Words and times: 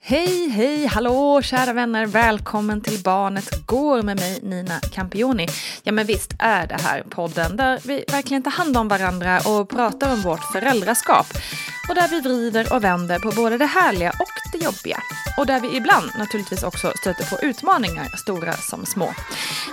Hej, 0.00 0.48
hej, 0.48 0.86
hallå 0.86 1.42
kära 1.42 1.72
vänner, 1.72 2.06
välkommen 2.06 2.80
till 2.80 3.02
Barnet 3.02 3.66
Går 3.66 4.02
med 4.02 4.16
mig 4.16 4.40
Nina 4.42 4.80
Campioni. 4.80 5.46
Ja 5.82 5.92
men 5.92 6.06
visst 6.06 6.34
är 6.38 6.66
det 6.66 6.80
här 6.82 7.02
podden 7.02 7.56
där 7.56 7.80
vi 7.84 8.04
verkligen 8.08 8.42
tar 8.42 8.50
hand 8.50 8.76
om 8.76 8.88
varandra 8.88 9.40
och 9.40 9.68
pratar 9.68 10.12
om 10.12 10.20
vårt 10.20 10.52
föräldraskap. 10.52 11.26
Och 11.88 11.94
där 11.94 12.08
vi 12.08 12.20
vrider 12.20 12.72
och 12.72 12.84
vänder 12.84 13.18
på 13.18 13.30
både 13.36 13.58
det 13.58 13.66
härliga 13.66 14.10
och 14.10 14.52
det 14.52 14.64
jobbiga. 14.64 15.02
Och 15.38 15.46
där 15.46 15.60
vi 15.60 15.76
ibland 15.76 16.10
naturligtvis 16.18 16.62
också 16.62 16.92
stöter 17.00 17.24
på 17.24 17.42
utmaningar, 17.42 18.16
stora 18.16 18.52
som 18.52 18.86
små. 18.86 19.14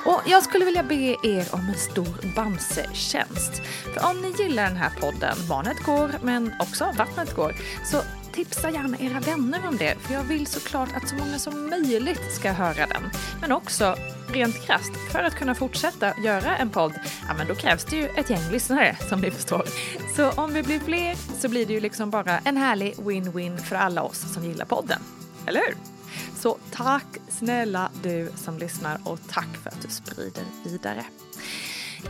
Och 0.06 0.22
jag 0.26 0.44
skulle 0.44 0.66
vilja 0.66 0.84
be 0.84 1.16
er 1.24 1.46
om 1.52 1.70
en 1.70 1.80
stor 1.80 2.36
Bamse-tjänst. 2.36 3.62
För 3.94 4.10
om 4.10 4.22
ni 4.22 4.44
gillar 4.44 4.64
den 4.64 4.78
här 4.78 4.92
podden, 5.00 5.38
Barnet 5.50 5.84
Går, 5.86 6.12
men 6.22 6.54
också 6.60 6.94
Vattnet 6.98 7.36
Går, 7.36 7.56
så 7.92 8.02
tipsa 8.36 8.70
gärna 8.70 8.98
era 8.98 9.20
vänner 9.20 9.68
om 9.68 9.78
det, 9.78 9.96
för 10.00 10.14
jag 10.14 10.24
vill 10.24 10.48
såklart 10.48 10.90
att 10.96 11.10
så 11.10 11.16
många 11.16 11.40
som 11.40 11.70
möjligt 11.70 12.36
ska 12.36 12.52
höra 12.52 12.88
den. 12.88 13.04
Men 13.42 13.52
också, 13.52 13.96
rent 14.28 14.66
krasst, 14.66 14.92
för 15.12 15.20
att 15.24 15.36
kunna 15.36 15.56
fortsätta 15.56 16.20
göra 16.20 16.58
en 16.58 16.70
podd, 16.70 16.94
ja 17.28 17.34
men 17.34 17.48
då 17.48 17.56
krävs 17.56 17.86
det 17.86 17.96
ju 17.96 18.06
ett 18.06 18.30
gäng 18.30 18.52
lyssnare, 18.52 18.98
som 19.10 19.22
ni 19.22 19.32
förstår. 19.32 19.66
Så 20.16 20.32
om 20.32 20.54
vi 20.54 20.64
blir 20.64 20.80
fler 20.80 21.16
så 21.42 21.50
blir 21.50 21.66
det 21.66 21.74
ju 21.74 21.80
liksom 21.80 22.10
bara 22.10 22.40
en 22.40 22.58
härlig 22.58 22.96
win-win 22.96 23.58
för 23.58 23.76
alla 23.76 24.04
oss 24.04 24.34
som 24.34 24.44
gillar 24.44 24.66
podden. 24.66 25.00
Eller 25.48 25.60
hur? 25.60 25.76
Så 26.36 26.58
tack 26.72 27.18
snälla 27.30 27.92
du 28.04 28.32
som 28.36 28.58
lyssnar 28.58 29.00
och 29.04 29.20
tack 29.30 29.58
för 29.64 29.70
att 29.70 29.82
du 29.82 29.88
sprider 29.88 30.44
vidare. 30.64 31.06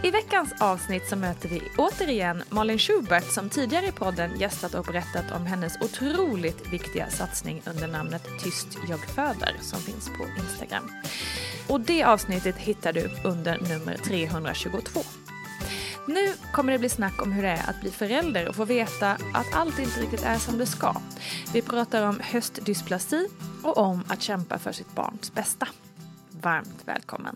I 0.04 0.12
veckans 0.12 0.54
avsnitt 0.60 1.10
så 1.10 1.16
möter 1.16 1.50
vi 1.50 1.62
återigen 1.78 2.44
Malin 2.50 2.80
Schubert 2.80 3.32
som 3.32 3.50
tidigare 3.50 3.86
i 3.86 3.92
podden 3.92 4.40
gästat 4.40 4.74
och 4.74 4.86
berättat 4.86 5.32
om 5.32 5.46
hennes 5.46 5.78
otroligt 5.82 6.74
viktiga 6.74 7.10
satsning 7.10 7.62
under 7.66 7.88
namnet 7.88 8.24
Tyst 8.40 8.68
jag 8.90 9.00
föder 9.00 9.56
som 9.62 9.80
finns 9.80 10.08
på 10.08 10.26
Instagram. 10.40 10.92
Och 11.68 11.82
det 11.82 12.04
avsnittet 12.04 12.58
hittar 12.58 12.94
du 12.94 13.10
under 13.24 13.60
nummer 13.60 13.98
322. 13.98 15.02
Nu 16.08 16.34
kommer 16.52 16.74
det 16.74 16.80
bli 16.80 16.90
snack 16.90 17.22
om 17.22 17.32
hur 17.32 17.44
det 17.44 17.50
är 17.50 17.70
att 17.70 17.82
bli 17.82 17.92
förälder 17.92 18.48
och 18.48 18.56
få 18.56 18.66
veta 18.66 19.12
att 19.12 19.54
allt 19.54 19.80
inte 19.80 20.02
riktigt 20.02 20.24
är 20.24 20.38
som 20.38 20.58
det 20.58 20.66
ska. 20.66 20.96
Vi 21.54 21.62
pratar 21.62 22.08
om 22.08 22.20
höstdysplasi 22.24 23.28
och 23.64 23.78
om 23.78 24.04
att 24.08 24.22
kämpa 24.22 24.58
för 24.60 24.72
sitt 24.72 24.96
barns 24.96 25.34
bästa. 25.34 25.68
Varmt 26.42 26.82
välkommen! 26.86 27.36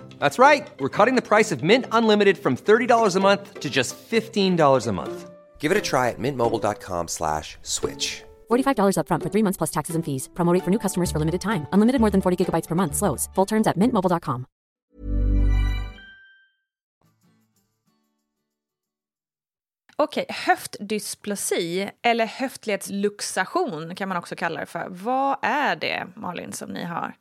That's 0.21 0.37
right. 0.37 0.69
We're 0.77 0.95
cutting 0.97 1.15
the 1.15 1.27
price 1.31 1.51
of 1.51 1.63
Mint 1.63 1.85
Unlimited 1.91 2.37
from 2.37 2.55
$30 2.55 3.15
a 3.15 3.19
month 3.19 3.59
to 3.59 3.69
just 3.69 3.95
$15 4.11 4.87
a 4.87 4.91
month. 4.91 5.31
Give 5.59 5.71
it 5.71 5.77
a 5.77 5.81
try 5.81 6.09
at 6.09 6.19
mintmobile.com 6.19 7.07
slash 7.07 7.57
switch. 7.63 8.23
$45 8.51 8.97
upfront 8.97 9.23
for 9.23 9.29
three 9.33 9.43
months 9.43 9.57
plus 9.57 9.71
taxes 9.71 9.95
and 9.95 10.05
fees. 10.05 10.29
Promo 10.33 10.53
rate 10.53 10.63
for 10.63 10.71
new 10.71 10.79
customers 10.79 11.11
for 11.11 11.19
limited 11.19 11.41
time. 11.41 11.65
Unlimited 11.73 11.99
more 12.01 12.11
than 12.11 12.21
40 12.21 12.37
gigabytes 12.37 12.67
per 12.67 12.75
month. 12.75 12.95
Slows. 12.95 13.29
Full 13.35 13.47
terms 13.47 13.67
at 13.67 13.77
mintmobile.com. 13.77 14.45
Okej, 19.95 20.25
höftdysplasi 20.29 21.89
eller 22.01 22.25
höftledsluxation 22.25 23.95
kan 23.95 24.07
man 24.09 24.17
också 24.17 24.35
kalla 24.35 24.59
det 24.59 24.65
för. 24.65 24.87
Vad 24.89 25.37
är 25.41 25.75
det, 25.75 26.07
Malin, 26.15 26.53
som 26.53 26.69
ni 26.69 26.83
har 26.83 27.13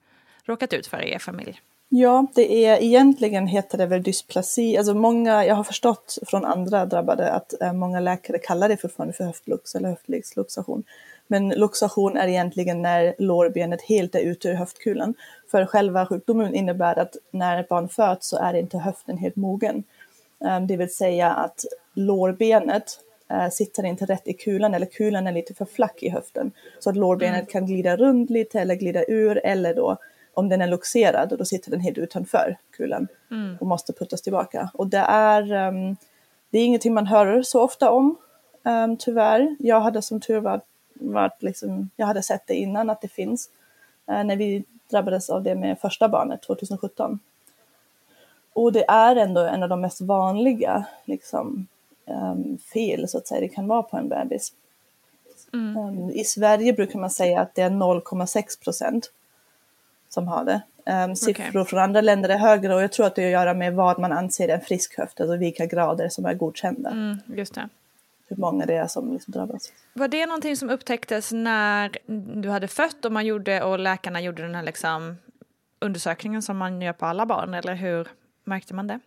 råkat 0.45 0.73
ut 0.73 0.87
för 0.87 1.03
i 1.03 1.13
er 1.13 1.19
familj? 1.19 1.61
Ja, 1.93 2.27
det 2.35 2.65
är 2.67 2.83
egentligen 2.83 3.47
heter 3.47 3.79
det 3.79 3.87
väl 3.87 4.03
dysplasi. 4.03 4.77
Alltså 4.77 4.95
många, 4.95 5.45
jag 5.45 5.55
har 5.55 5.65
förstått 5.65 6.19
från 6.27 6.45
andra 6.45 6.87
drabbade 6.87 7.33
att 7.33 7.63
eh, 7.63 7.73
många 7.73 8.01
läkare 8.01 8.39
kallar 8.39 8.69
det 8.69 8.77
fortfarande 8.77 9.13
för 9.13 9.25
höftlux 9.25 9.75
eller 9.75 9.89
höftledsluxation. 9.89 10.85
Men 11.27 11.49
luxation 11.49 12.17
är 12.17 12.29
egentligen 12.29 12.83
när 12.83 13.15
lårbenet 13.19 13.83
helt 13.83 14.15
är 14.15 14.21
ute 14.21 14.49
ur 14.49 14.55
höftkulan. 14.55 15.15
För 15.51 15.67
själva 15.67 16.07
sjukdomen 16.07 16.55
innebär 16.55 16.99
att 16.99 17.17
när 17.31 17.61
ett 17.61 17.69
barn 17.69 17.89
föds 17.89 18.29
så 18.29 18.37
är 18.37 18.55
inte 18.55 18.79
höften 18.79 19.19
helt 19.19 19.37
mogen. 19.37 19.85
Eh, 20.45 20.61
det 20.61 20.77
vill 20.77 20.95
säga 20.95 21.31
att 21.31 21.65
lårbenet 21.95 22.99
eh, 23.31 23.49
sitter 23.49 23.85
inte 23.85 24.05
rätt 24.05 24.29
i 24.29 24.33
kulan 24.33 24.75
eller 24.75 24.87
kulan 24.87 25.27
är 25.27 25.33
lite 25.33 25.55
för 25.55 25.65
flack 25.65 26.03
i 26.03 26.09
höften. 26.09 26.53
Så 26.79 26.91
att 26.91 26.97
lårbenet 26.97 27.35
Mm. 27.35 27.47
kan 27.47 27.67
glida 27.67 27.97
runt 27.97 28.31
lite 28.31 28.61
eller 28.61 28.75
glida 28.75 29.05
ur 29.09 29.41
eller 29.45 29.75
då 29.75 29.97
om 30.41 30.49
den 30.49 30.61
är 30.61 30.67
luxerad 30.67 31.33
och 31.33 31.39
då 31.39 31.45
sitter 31.45 31.71
den 31.71 31.81
helt 31.81 31.99
utanför 31.99 32.57
kulan 32.71 33.09
och 33.61 33.67
måste 33.67 33.93
puttas 33.93 34.23
tillbaka. 34.23 34.71
Och 34.75 34.87
det 34.87 35.05
är, 35.09 35.53
ehm, 35.53 35.97
det 36.51 36.59
är 36.59 36.65
ingenting 36.65 36.95
man 36.95 37.07
hör 37.07 37.43
så 37.43 37.63
ofta 37.63 37.91
om, 37.91 38.17
um, 38.63 38.97
tyvärr. 38.97 39.57
Jag 39.59 39.81
hade 39.81 40.03
som 40.03 40.21
tur 40.21 40.41
var, 40.41 40.61
varit 40.95 41.43
liksom, 41.43 41.91
jag 41.97 42.07
hade 42.07 42.23
sett 42.23 42.47
det 42.47 42.55
innan 42.55 42.91
att 42.91 43.01
det 43.01 43.09
finns, 43.09 43.51
eh, 44.07 44.25
när 44.25 44.37
vi 44.37 44.65
drabbades 44.91 45.31
av 45.31 45.43
det 45.43 45.55
med 45.55 45.79
första 45.79 46.09
barnet 46.09 46.43
2017. 46.43 47.19
och 48.53 48.73
det 48.73 48.85
är 48.89 49.17
ändå 49.17 49.41
en 49.41 49.63
av 49.63 49.69
de 49.69 49.81
mest 49.81 50.01
vanliga 50.01 50.85
liksom, 51.05 51.67
um, 52.07 52.59
fel 52.73 53.09
så 53.09 53.19
att 53.19 53.27
säga 53.27 53.41
det 53.41 53.49
kan 53.49 53.69
vara 53.69 53.83
på 53.83 53.97
en 53.97 54.09
bebis. 54.09 54.53
Mm. 55.53 55.77
Um, 55.77 56.11
I 56.11 56.25
Sverige 56.25 56.73
brukar 56.73 56.99
man 56.99 57.11
säga 57.11 57.41
att 57.41 57.55
det 57.55 57.63
är 57.63 57.71
0,6 57.71 58.65
procent 58.65 59.11
som 60.11 60.29
har 60.29 60.45
det. 60.45 60.63
Um, 61.05 61.17
siffror 61.17 61.49
okay. 61.49 61.65
från 61.65 61.81
andra 61.81 62.01
länder 62.01 62.29
är 62.29 62.39
högre 62.39 62.75
och 62.75 62.83
jag 62.83 62.93
tror 62.93 63.07
att 63.07 63.15
det 63.15 63.23
har 63.23 63.29
att 63.29 63.33
göra 63.33 63.55
med 63.55 63.75
vad 63.75 63.99
man 63.99 64.13
anser 64.13 64.49
en 64.49 64.61
frisk 64.61 64.99
höft, 64.99 65.21
alltså 65.21 65.37
vilka 65.37 65.67
grader 65.67 66.09
som 66.09 66.25
är 66.25 66.35
godkända. 66.35 66.91
Mm, 66.91 67.19
just 67.27 67.55
det. 67.55 67.69
Hur 68.29 68.37
många 68.37 68.67
det 68.67 68.75
är 68.75 68.87
som 68.87 69.13
liksom 69.13 69.33
drabbas. 69.33 69.73
Var 69.93 70.09
det 70.09 70.27
någonting 70.27 70.57
som 70.57 70.71
upptäcktes 70.71 71.33
när 71.33 71.97
du 72.41 72.49
hade 72.49 72.69
fött 72.69 73.05
och 73.05 73.13
man 73.13 73.27
gjorde 73.27 73.63
och 73.63 73.79
läkarna 73.79 74.21
gjorde 74.21 74.43
den 74.43 74.55
här 74.55 74.63
liksom 74.63 75.17
undersökningen 75.79 76.43
som 76.43 76.57
man 76.57 76.83
gör 76.83 76.93
på 76.93 77.07
alla 77.07 77.27
barn 77.27 77.55
eller 77.55 77.75
hur 77.75 78.09
märkte 78.45 78.75
man 78.75 78.87
det? 78.87 79.01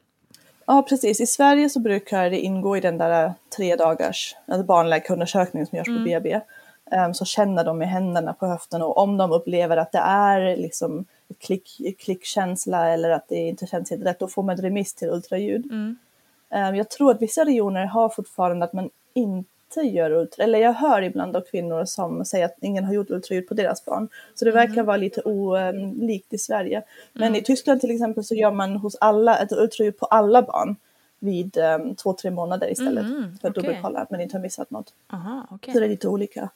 Ja 0.65 0.85
precis, 0.89 1.21
i 1.21 1.25
Sverige 1.25 1.69
så 1.69 1.79
brukar 1.79 2.29
det 2.29 2.39
ingå 2.39 2.77
i 2.77 2.79
den 2.81 2.97
där 2.97 3.33
tre 3.57 3.75
dagars 3.75 4.35
alltså 4.45 4.63
barnläkarundersökningen 4.63 5.67
som 5.67 5.77
görs 5.77 5.87
mm. 5.87 5.99
på 5.99 6.09
BB. 6.09 6.41
Um, 6.91 7.13
så 7.13 7.25
känner 7.25 7.63
de 7.63 7.77
med 7.77 7.89
händerna 7.89 8.33
på 8.33 8.47
höften 8.47 8.81
och 8.81 8.97
om 8.97 9.17
de 9.17 9.31
upplever 9.31 9.77
att 9.77 9.91
det 9.91 10.03
är 10.05 10.57
liksom 10.57 11.05
klick, 11.39 11.97
klickkänsla 11.99 12.89
eller 12.89 13.09
att 13.09 13.27
det 13.27 13.35
inte 13.35 13.67
känns 13.67 13.89
helt 13.89 14.05
rätt, 14.05 14.19
då 14.19 14.27
får 14.27 14.43
man 14.43 14.55
ett 14.55 14.63
remiss 14.63 14.93
till 14.93 15.09
ultraljud. 15.09 15.65
Mm. 15.65 15.95
Um, 16.49 16.75
jag 16.75 16.89
tror 16.89 17.11
att 17.11 17.21
vissa 17.21 17.45
regioner 17.45 17.85
har 17.85 18.09
fortfarande 18.09 18.65
att 18.65 18.73
man 18.73 18.89
inte 19.13 19.81
gör 19.81 20.11
ultraljud, 20.11 20.47
eller 20.47 20.59
jag 20.59 20.73
hör 20.73 21.01
ibland 21.01 21.35
av 21.35 21.41
kvinnor 21.41 21.85
som 21.85 22.25
säger 22.25 22.45
att 22.45 22.57
ingen 22.61 22.83
har 22.83 22.93
gjort 22.93 23.09
ultraljud 23.09 23.47
på 23.47 23.53
deras 23.53 23.85
barn. 23.85 24.09
Så 24.35 24.45
det 24.45 24.51
mm. 24.51 24.67
verkar 24.67 24.83
vara 24.83 24.97
lite 24.97 25.21
olikt 25.21 26.33
i 26.33 26.37
Sverige. 26.37 26.83
Men 27.13 27.27
mm. 27.27 27.39
i 27.39 27.43
Tyskland 27.43 27.81
till 27.81 27.91
exempel 27.91 28.23
så 28.23 28.35
gör 28.35 28.51
man 28.51 28.75
hos 28.75 28.95
alla 28.95 29.37
ett 29.37 29.51
ultraljud 29.51 29.97
på 29.97 30.05
alla 30.05 30.41
barn 30.41 30.75
vid 31.19 31.57
um, 31.57 31.95
två, 31.95 32.13
tre 32.13 32.31
månader 32.31 32.71
istället 32.71 33.05
mm, 33.05 33.37
för 33.41 33.47
att 33.47 33.57
okay. 33.57 33.67
dubbelkolla 33.67 33.99
att 33.99 34.11
man 34.11 34.21
inte 34.21 34.37
har 34.37 34.41
missat 34.41 34.71
något. 34.71 34.93
Aha, 35.13 35.47
okay. 35.51 35.73
Så 35.73 35.79
det 35.79 35.85
är 35.85 35.89
lite 35.89 36.07
olika. 36.07 36.49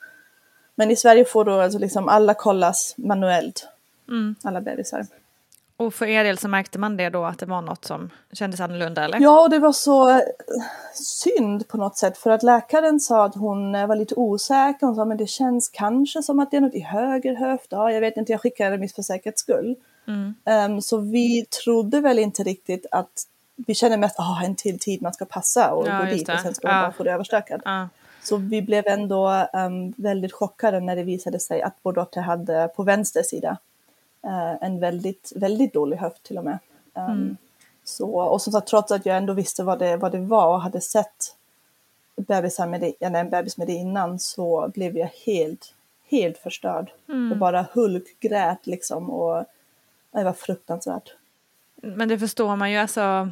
Men 0.80 0.92
i 0.92 0.96
Sverige 0.96 1.26
får 1.26 1.46
då 1.46 1.62
alltså 1.62 1.80
liksom 1.80 2.10
alla 2.10 2.34
kollas 2.34 2.94
manuellt, 2.98 3.68
mm. 4.08 4.36
alla 4.44 4.62
bebisar. 4.62 5.06
Och 5.78 5.94
för 5.94 6.06
er 6.06 6.24
del 6.24 6.38
så 6.38 6.48
märkte 6.48 6.80
man 6.80 6.98
det 6.98 7.10
då 7.10 7.26
att 7.26 7.40
det 7.40 7.46
var 7.46 7.62
något 7.62 7.86
som 7.86 8.10
kändes 8.32 8.60
annorlunda 8.60 9.04
eller? 9.04 9.20
Ja, 9.20 9.42
och 9.42 9.50
det 9.50 9.60
var 9.60 9.72
så 9.72 10.10
eh, 10.10 10.22
synd 10.94 11.68
på 11.68 11.78
något 11.78 11.98
sätt 11.98 12.18
för 12.18 12.30
att 12.30 12.44
läkaren 12.44 13.00
sa 13.00 13.26
att 13.26 13.36
hon 13.36 13.76
eh, 13.76 13.88
var 13.88 13.96
lite 13.96 14.16
osäker. 14.16 14.86
Hon 14.86 14.96
sa 14.96 15.06
men 15.06 15.18
det 15.18 15.28
känns 15.28 15.70
kanske 15.70 16.24
som 16.24 16.40
att 16.40 16.52
det 16.52 16.58
är 16.58 16.62
något 16.62 16.76
i 16.76 16.80
höger 16.80 17.36
höft. 17.36 17.68
Ja, 17.70 17.92
jag 17.92 18.02
vet 18.02 18.18
inte, 18.18 18.32
jag 18.32 18.42
skickade 18.42 18.72
remiss 18.72 18.96
för 18.96 19.02
säkerhets 19.02 19.42
skull. 19.42 19.76
Mm. 20.08 20.36
Um, 20.72 20.82
så 20.82 20.98
vi 20.98 21.46
trodde 21.46 22.02
väl 22.02 22.20
inte 22.20 22.44
riktigt 22.44 22.86
att 22.92 23.24
vi 23.56 23.76
kände 23.76 23.98
mest 23.98 24.20
att 24.20 24.44
en 24.46 24.56
till 24.56 24.80
tid 24.80 25.02
man 25.02 25.14
ska 25.14 25.26
passa 25.26 25.74
och 25.74 25.88
ja, 25.88 26.00
gå 26.00 26.06
dit 26.06 26.30
och 26.30 26.40
sen 26.40 26.56
ska 26.56 26.68
man 26.68 26.78
ja. 26.78 26.84
bara 26.84 26.92
få 26.92 27.04
det 27.04 27.12
överstökat. 27.12 27.62
Ja. 27.66 27.88
Så 28.28 28.38
vi 28.38 28.62
blev 28.62 28.88
ändå 28.88 29.48
um, 29.54 29.94
väldigt 29.98 30.34
chockade 30.34 30.80
när 30.80 30.96
det 30.96 31.04
visade 31.04 31.40
sig 31.40 31.62
att 31.62 31.76
vår 31.82 31.94
dotter 31.94 32.22
hade 32.22 32.68
på 32.76 32.84
vänster 32.84 33.24
sida 33.24 33.58
uh, 34.26 34.64
en 34.64 34.80
väldigt, 34.80 35.34
väldigt 35.36 35.74
dålig 35.74 35.98
höft 35.98 36.24
till 36.24 36.38
och 36.38 36.44
med. 36.44 36.60
Um, 36.94 37.04
mm. 37.04 37.38
så, 37.84 38.20
och 38.20 38.42
som 38.42 38.54
sagt, 38.54 38.68
trots 38.68 38.92
att 38.92 39.06
jag 39.06 39.18
ändå 39.18 39.34
visste 39.34 39.64
vad 39.64 39.80
det, 39.80 39.98
vad 39.98 40.12
det 40.12 40.20
var 40.20 40.48
och 40.48 40.62
hade 40.62 40.82
sett 40.82 41.36
bebisar 42.16 42.68
med 42.68 42.82
det, 42.82 42.94
eller 43.00 43.20
en 43.20 43.30
bebis 43.30 43.58
med 43.58 43.68
det 43.68 43.74
innan 43.74 44.20
så 44.20 44.72
blev 44.74 44.98
jag 44.98 45.10
helt, 45.26 45.74
helt 46.10 46.38
förstörd. 46.38 46.92
Mm. 47.10 47.32
Och 47.32 47.38
bara 47.38 47.68
hulkgrät 47.74 48.68
liksom 48.68 49.10
och 49.10 49.46
det 50.12 50.24
var 50.24 50.34
fruktansvärt. 50.34 51.14
Men 51.76 52.08
det 52.08 52.20
förstår 52.20 52.56
man 52.56 52.72
ju, 52.72 52.78
alltså 52.78 53.30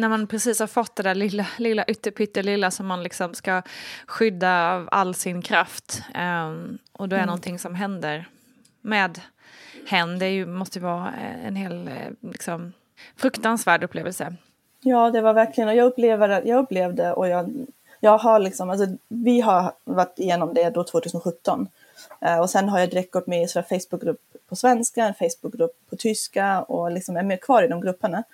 när 0.00 0.08
man 0.08 0.26
precis 0.26 0.60
har 0.60 0.66
fått 0.66 0.96
det 0.96 1.02
där 1.02 1.14
lilla, 1.14 1.46
lilla 1.58 1.84
ytterpyttelilla 1.84 2.70
som 2.70 2.86
man 2.86 3.02
liksom 3.02 3.34
ska 3.34 3.62
skydda 4.06 4.72
av 4.72 4.88
all 4.92 5.14
sin 5.14 5.42
kraft. 5.42 6.02
Um, 6.14 6.78
och 6.92 7.08
då 7.08 7.16
är 7.16 7.20
mm. 7.20 7.26
någonting 7.26 7.58
som 7.58 7.74
händer 7.74 8.28
med 8.80 9.20
hen. 9.86 10.18
Det 10.18 10.28
ju, 10.28 10.46
måste 10.46 10.78
ju 10.78 10.82
vara 10.82 11.12
en 11.44 11.56
hel 11.56 11.88
eh, 11.88 12.30
liksom, 12.30 12.72
fruktansvärd 13.16 13.84
upplevelse. 13.84 14.34
Ja, 14.80 15.10
det 15.10 15.20
var 15.20 15.34
verkligen, 15.34 15.68
och 15.68 15.74
jag, 15.74 15.86
upplever, 15.86 16.42
jag 16.44 16.58
upplevde 16.58 17.12
och 17.12 17.28
jag, 17.28 17.66
jag 18.00 18.18
har 18.18 18.38
liksom, 18.38 18.70
alltså, 18.70 18.86
vi 19.08 19.40
har 19.40 19.72
varit 19.84 20.18
igenom 20.18 20.54
det 20.54 20.70
då 20.70 20.84
2017. 20.84 21.68
Uh, 22.22 22.32
eh, 22.32 22.40
och 22.40 22.50
sen 22.50 22.68
har 22.68 22.78
jag 22.78 22.90
direkt 22.90 23.10
gått 23.10 23.26
med 23.26 23.38
i 23.38 23.42
en 23.42 23.64
Facebookgrupp 23.64 24.20
på 24.48 24.56
svenska, 24.56 25.04
en 25.04 25.14
Facebookgrupp 25.14 25.90
på 25.90 25.96
tyska 25.96 26.62
och 26.62 26.90
liksom 26.90 27.16
är 27.16 27.22
med 27.22 27.40
kvar 27.40 27.62
i 27.62 27.68
de 27.68 27.80
grupperna. 27.80 28.24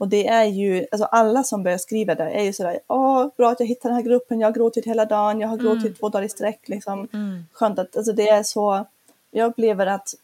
Och 0.00 0.08
det 0.08 0.26
är 0.26 0.44
ju, 0.44 0.86
alltså 0.90 1.04
alla 1.04 1.42
som 1.42 1.62
börjar 1.62 1.78
skriva 1.78 2.14
där 2.14 2.26
är 2.26 2.42
ju 2.42 2.52
sådär, 2.52 2.80
åh, 2.86 3.26
bra 3.36 3.50
att 3.50 3.60
jag 3.60 3.66
hittade 3.66 3.94
den 3.94 3.96
här 3.96 4.10
gruppen, 4.10 4.40
jag 4.40 4.48
har 4.48 4.52
gråtit 4.52 4.86
hela 4.86 5.04
dagen, 5.04 5.40
jag 5.40 5.48
har 5.48 5.56
gråtit 5.56 5.84
mm. 5.84 5.94
två 5.94 6.08
dagar 6.08 6.24
i 6.24 6.28
sträck, 6.28 6.68
liksom. 6.68 7.08
Mm. 7.12 7.44
Skönt 7.52 7.78
att, 7.78 7.96
alltså 7.96 8.12
det 8.12 8.28
är 8.28 8.42
så, 8.42 8.86
jag 9.30 9.50
upplever 9.50 9.86
att 9.86 10.14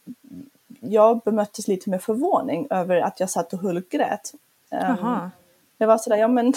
jag 0.79 1.19
bemöttes 1.19 1.67
lite 1.67 1.89
med 1.89 2.01
förvåning 2.01 2.67
över 2.69 2.97
att 2.97 3.19
jag 3.19 3.29
satt 3.29 3.53
och 3.53 3.59
hulkgrät. 3.59 4.33
Um, 4.71 5.29
jag 5.77 5.87
var 5.87 5.97
sådär, 5.97 6.17
ja 6.17 6.27
men 6.27 6.53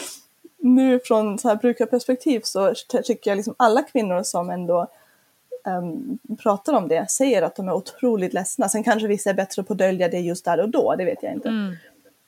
nu 0.58 1.00
från 1.04 1.38
så 1.38 1.48
här 1.48 1.56
brukarperspektiv 1.56 2.40
så 2.44 2.74
tycker 3.04 3.30
jag 3.30 3.36
liksom 3.36 3.54
alla 3.56 3.82
kvinnor 3.82 4.22
som 4.22 4.50
ändå 4.50 4.86
um, 5.64 6.18
pratar 6.42 6.72
om 6.72 6.88
det 6.88 7.10
säger 7.10 7.42
att 7.42 7.56
de 7.56 7.68
är 7.68 7.72
otroligt 7.72 8.32
ledsna. 8.32 8.68
Sen 8.68 8.84
kanske 8.84 9.08
vissa 9.08 9.30
är 9.30 9.34
bättre 9.34 9.62
på 9.62 9.72
att 9.72 9.78
dölja 9.78 10.08
det 10.08 10.20
just 10.20 10.44
där 10.44 10.60
och 10.60 10.68
då, 10.68 10.94
det 10.94 11.04
vet 11.04 11.22
jag 11.22 11.32
inte. 11.32 11.48
Mm. 11.48 11.74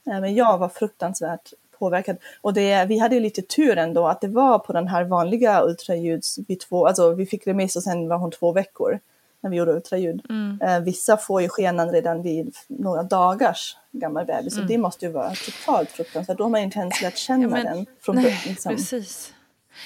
Men 0.07 0.35
jag 0.35 0.59
var 0.59 0.69
fruktansvärt 0.69 1.53
påverkad. 1.79 2.17
Och 2.41 2.55
det, 2.55 2.85
vi 2.85 2.99
hade 2.99 3.15
ju 3.15 3.21
lite 3.21 3.43
tur 3.43 3.79
ändå 3.79 4.09
att 4.09 4.21
det 4.21 4.29
var 4.29 4.59
på 4.59 4.73
den 4.73 4.89
här 4.89 5.05
vanliga 5.05 5.63
ultraljuds, 5.65 6.39
vi, 6.49 6.57
två, 6.57 6.87
alltså 6.87 7.15
vi 7.15 7.27
fick 7.27 7.47
remiss 7.47 7.77
och 7.77 7.83
sen 7.83 8.09
var 8.09 8.17
hon 8.19 8.31
två 8.31 8.53
veckor 8.53 8.99
när 9.41 9.51
vi 9.51 9.57
gjorde 9.57 9.73
ultraljud. 9.73 10.23
Mm. 10.29 10.59
Eh, 10.63 10.81
vissa 10.81 11.17
får 11.17 11.43
ju 11.43 11.49
skenan 11.49 11.91
redan 11.91 12.23
vid 12.23 12.57
några 12.67 13.03
dagars 13.03 13.77
gammal 13.93 14.27
bebis 14.27 14.55
mm. 14.55 14.65
och 14.65 14.69
det 14.69 14.79
måste 14.79 15.07
ju 15.07 15.13
vara 15.13 15.31
totalt 15.31 15.91
fruktansvärt. 15.91 16.39
Då 16.39 16.45
har 16.45 16.51
man 16.51 16.61
inte 16.61 16.79
ens 16.79 17.03
lärt 17.03 17.17
känna 17.17 17.43
ja, 17.43 17.49
men, 17.49 17.65
den 17.65 17.87
från 18.01 18.17
nej, 18.17 18.43
liksom. 18.47 18.77
Precis. 18.77 19.33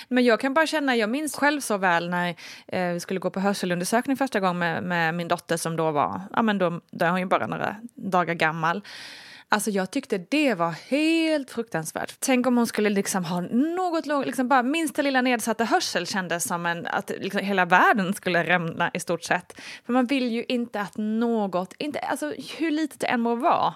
Men 0.09 0.25
jag 0.25 0.41
kan 0.41 0.55
bara 0.55 0.67
känna, 0.67 0.97
jag 0.97 1.11
minns 1.11 1.37
själv 1.37 1.61
så 1.61 1.77
väl 1.77 2.11
när 2.11 2.35
eh, 2.69 2.93
vi 2.93 3.01
skulle 3.01 3.21
gå 3.21 3.31
på 3.31 3.41
hörselundersökning 3.41 4.17
första 4.17 4.41
gången 4.41 4.59
med, 4.59 4.83
med, 4.83 5.15
min 5.15 5.29
dotter 5.29 5.57
som 5.57 5.77
då 5.77 5.91
var, 5.91 6.21
ja 6.33 6.43
men 6.43 6.59
då, 6.59 6.81
då 6.91 7.05
är 7.05 7.11
hon 7.11 7.21
ju 7.21 7.27
bara 7.27 7.47
några 7.47 7.77
dagar 7.95 8.35
gammal. 8.35 8.83
Alltså 9.53 9.71
jag 9.71 9.91
tyckte 9.91 10.19
det 10.19 10.55
var 10.55 10.71
helt 10.71 11.51
fruktansvärt. 11.51 12.15
Tänk 12.19 12.47
om 12.47 12.57
hon 12.57 12.67
skulle 12.67 12.91
liksom 12.91 13.25
ha 13.25 13.41
något 13.41 14.07
långt, 14.07 14.27
liksom 14.27 14.49
bara 14.49 14.63
minsta 14.63 15.03
lilla 15.03 15.23
nedsatta 15.23 15.65
hörsel 15.65 16.07
kändes 16.07 16.45
som 16.45 16.67
en, 16.67 16.87
att 16.87 17.11
liksom 17.21 17.41
hela 17.41 17.65
världen 17.65 18.15
skulle 18.15 18.45
rämna 18.45 18.91
i 18.95 19.01
stort 19.01 19.23
sett. 19.23 19.61
För 19.87 19.93
man 19.93 20.07
vill 20.07 20.33
ju 20.33 20.45
inte 20.49 20.81
att 20.81 20.97
något, 20.97 21.75
inte, 21.79 21.99
alltså 21.99 22.35
hur 22.59 22.71
litet 22.71 23.01
det 23.01 23.07
än 23.07 23.21
må 23.21 23.35
vara, 23.35 23.75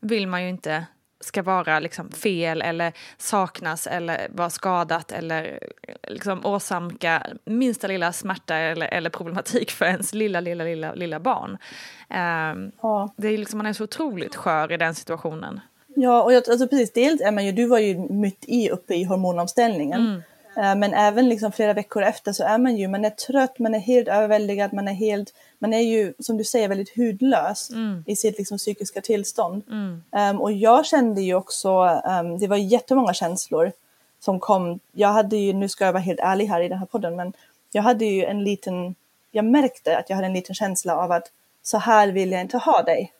vill 0.00 0.26
man 0.26 0.42
ju 0.42 0.48
inte 0.48 0.86
ska 1.20 1.42
vara 1.42 1.80
liksom 1.80 2.10
fel 2.10 2.62
eller 2.62 2.92
saknas 3.16 3.86
eller 3.86 4.28
vara 4.30 4.50
skadat 4.50 5.12
eller 5.12 5.68
liksom 6.08 6.46
åsamka 6.46 7.26
minsta 7.44 7.86
lilla 7.86 8.12
smärta 8.12 8.56
eller, 8.56 8.86
eller 8.86 9.10
problematik 9.10 9.70
för 9.70 9.84
ens 9.84 10.14
lilla, 10.14 10.40
lilla, 10.40 10.64
lilla, 10.64 10.94
lilla 10.94 11.20
barn. 11.20 11.50
Um, 11.50 12.72
ja. 12.82 13.14
det 13.16 13.28
är 13.28 13.38
liksom, 13.38 13.58
man 13.58 13.66
är 13.66 13.72
så 13.72 13.84
otroligt 13.84 14.36
skör 14.36 14.72
i 14.72 14.76
den 14.76 14.94
situationen. 14.94 15.60
Ja, 15.94 16.22
och 16.22 16.32
jag, 16.32 16.50
alltså 16.50 16.68
precis, 16.68 16.92
dels 16.92 17.20
är 17.20 17.32
man 17.32 17.46
ju, 17.46 17.52
du 17.52 17.66
var 17.66 17.78
ju 17.78 17.98
mitt 17.98 18.44
i 18.46 18.70
uppe 18.70 18.94
i 18.94 19.04
hormonomställningen. 19.04 20.00
Mm. 20.00 20.22
Uh, 20.60 20.74
men 20.74 20.94
även 20.94 21.28
liksom 21.28 21.52
flera 21.52 21.72
veckor 21.72 22.02
efter 22.02 22.32
så 22.32 22.44
är 22.44 22.58
man 22.58 22.76
ju, 22.76 22.88
man 22.88 23.04
är 23.04 23.10
trött, 23.10 23.58
man 23.58 23.74
är 23.74 23.78
helt 23.78 24.08
överväldigad, 24.08 24.72
man 24.72 24.88
är 24.88 24.92
helt 24.92 25.34
man 25.60 25.72
är 25.72 25.80
ju 25.80 26.14
som 26.18 26.36
du 26.36 26.44
säger 26.44 26.68
väldigt 26.68 26.96
hudlös 26.96 27.70
mm. 27.70 28.04
i 28.06 28.16
sitt 28.16 28.38
liksom, 28.38 28.58
psykiska 28.58 29.00
tillstånd. 29.00 29.62
Mm. 29.68 30.02
Um, 30.10 30.40
och 30.40 30.52
jag 30.52 30.86
kände 30.86 31.22
ju 31.22 31.34
också, 31.34 32.02
um, 32.04 32.38
det 32.38 32.46
var 32.46 32.56
jättemånga 32.56 33.14
känslor 33.14 33.72
som 34.20 34.40
kom. 34.40 34.80
Jag 34.92 35.08
hade 35.08 35.36
ju, 35.36 35.52
nu 35.52 35.68
ska 35.68 35.84
jag 35.84 35.92
vara 35.92 36.02
helt 36.02 36.20
ärlig 36.20 36.46
här 36.46 36.60
i 36.60 36.68
den 36.68 36.78
här 36.78 36.86
podden, 36.86 37.16
men 37.16 37.32
jag 37.72 37.82
hade 37.82 38.04
ju 38.04 38.24
en 38.24 38.44
liten, 38.44 38.94
jag 39.30 39.44
märkte 39.44 39.98
att 39.98 40.08
jag 40.10 40.16
hade 40.16 40.26
en 40.26 40.32
liten 40.32 40.54
känsla 40.54 40.96
av 40.96 41.12
att 41.12 41.30
så 41.62 41.78
här 41.78 42.08
vill 42.08 42.32
jag 42.32 42.40
inte 42.40 42.58
ha 42.58 42.82
dig. 42.82 43.12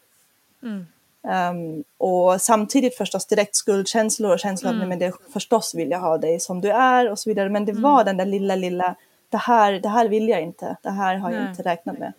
Mm. 0.62 0.86
Um, 1.22 1.84
och 1.98 2.40
samtidigt 2.40 2.96
förstås 2.96 3.26
direkt 3.26 3.56
skuldkänslor 3.56 4.32
och 4.32 4.38
känslor 4.38 4.70
mm. 4.70 4.82
att 4.82 4.88
men 4.88 4.98
det 4.98 5.12
förstås 5.32 5.74
vill 5.74 5.90
jag 5.90 6.00
ha 6.00 6.18
dig 6.18 6.40
som 6.40 6.60
du 6.60 6.70
är 6.70 7.10
och 7.10 7.18
så 7.18 7.30
vidare. 7.30 7.48
Men 7.48 7.64
det 7.64 7.72
mm. 7.72 7.82
var 7.82 8.04
den 8.04 8.16
där 8.16 8.24
lilla, 8.24 8.56
lilla, 8.56 8.94
det 9.28 9.36
här, 9.36 9.72
det 9.72 9.88
här 9.88 10.08
vill 10.08 10.28
jag 10.28 10.42
inte, 10.42 10.76
det 10.82 10.90
här 10.90 11.16
har 11.16 11.30
jag 11.30 11.50
inte 11.50 11.62
räknat 11.62 11.96
med. 11.98 12.12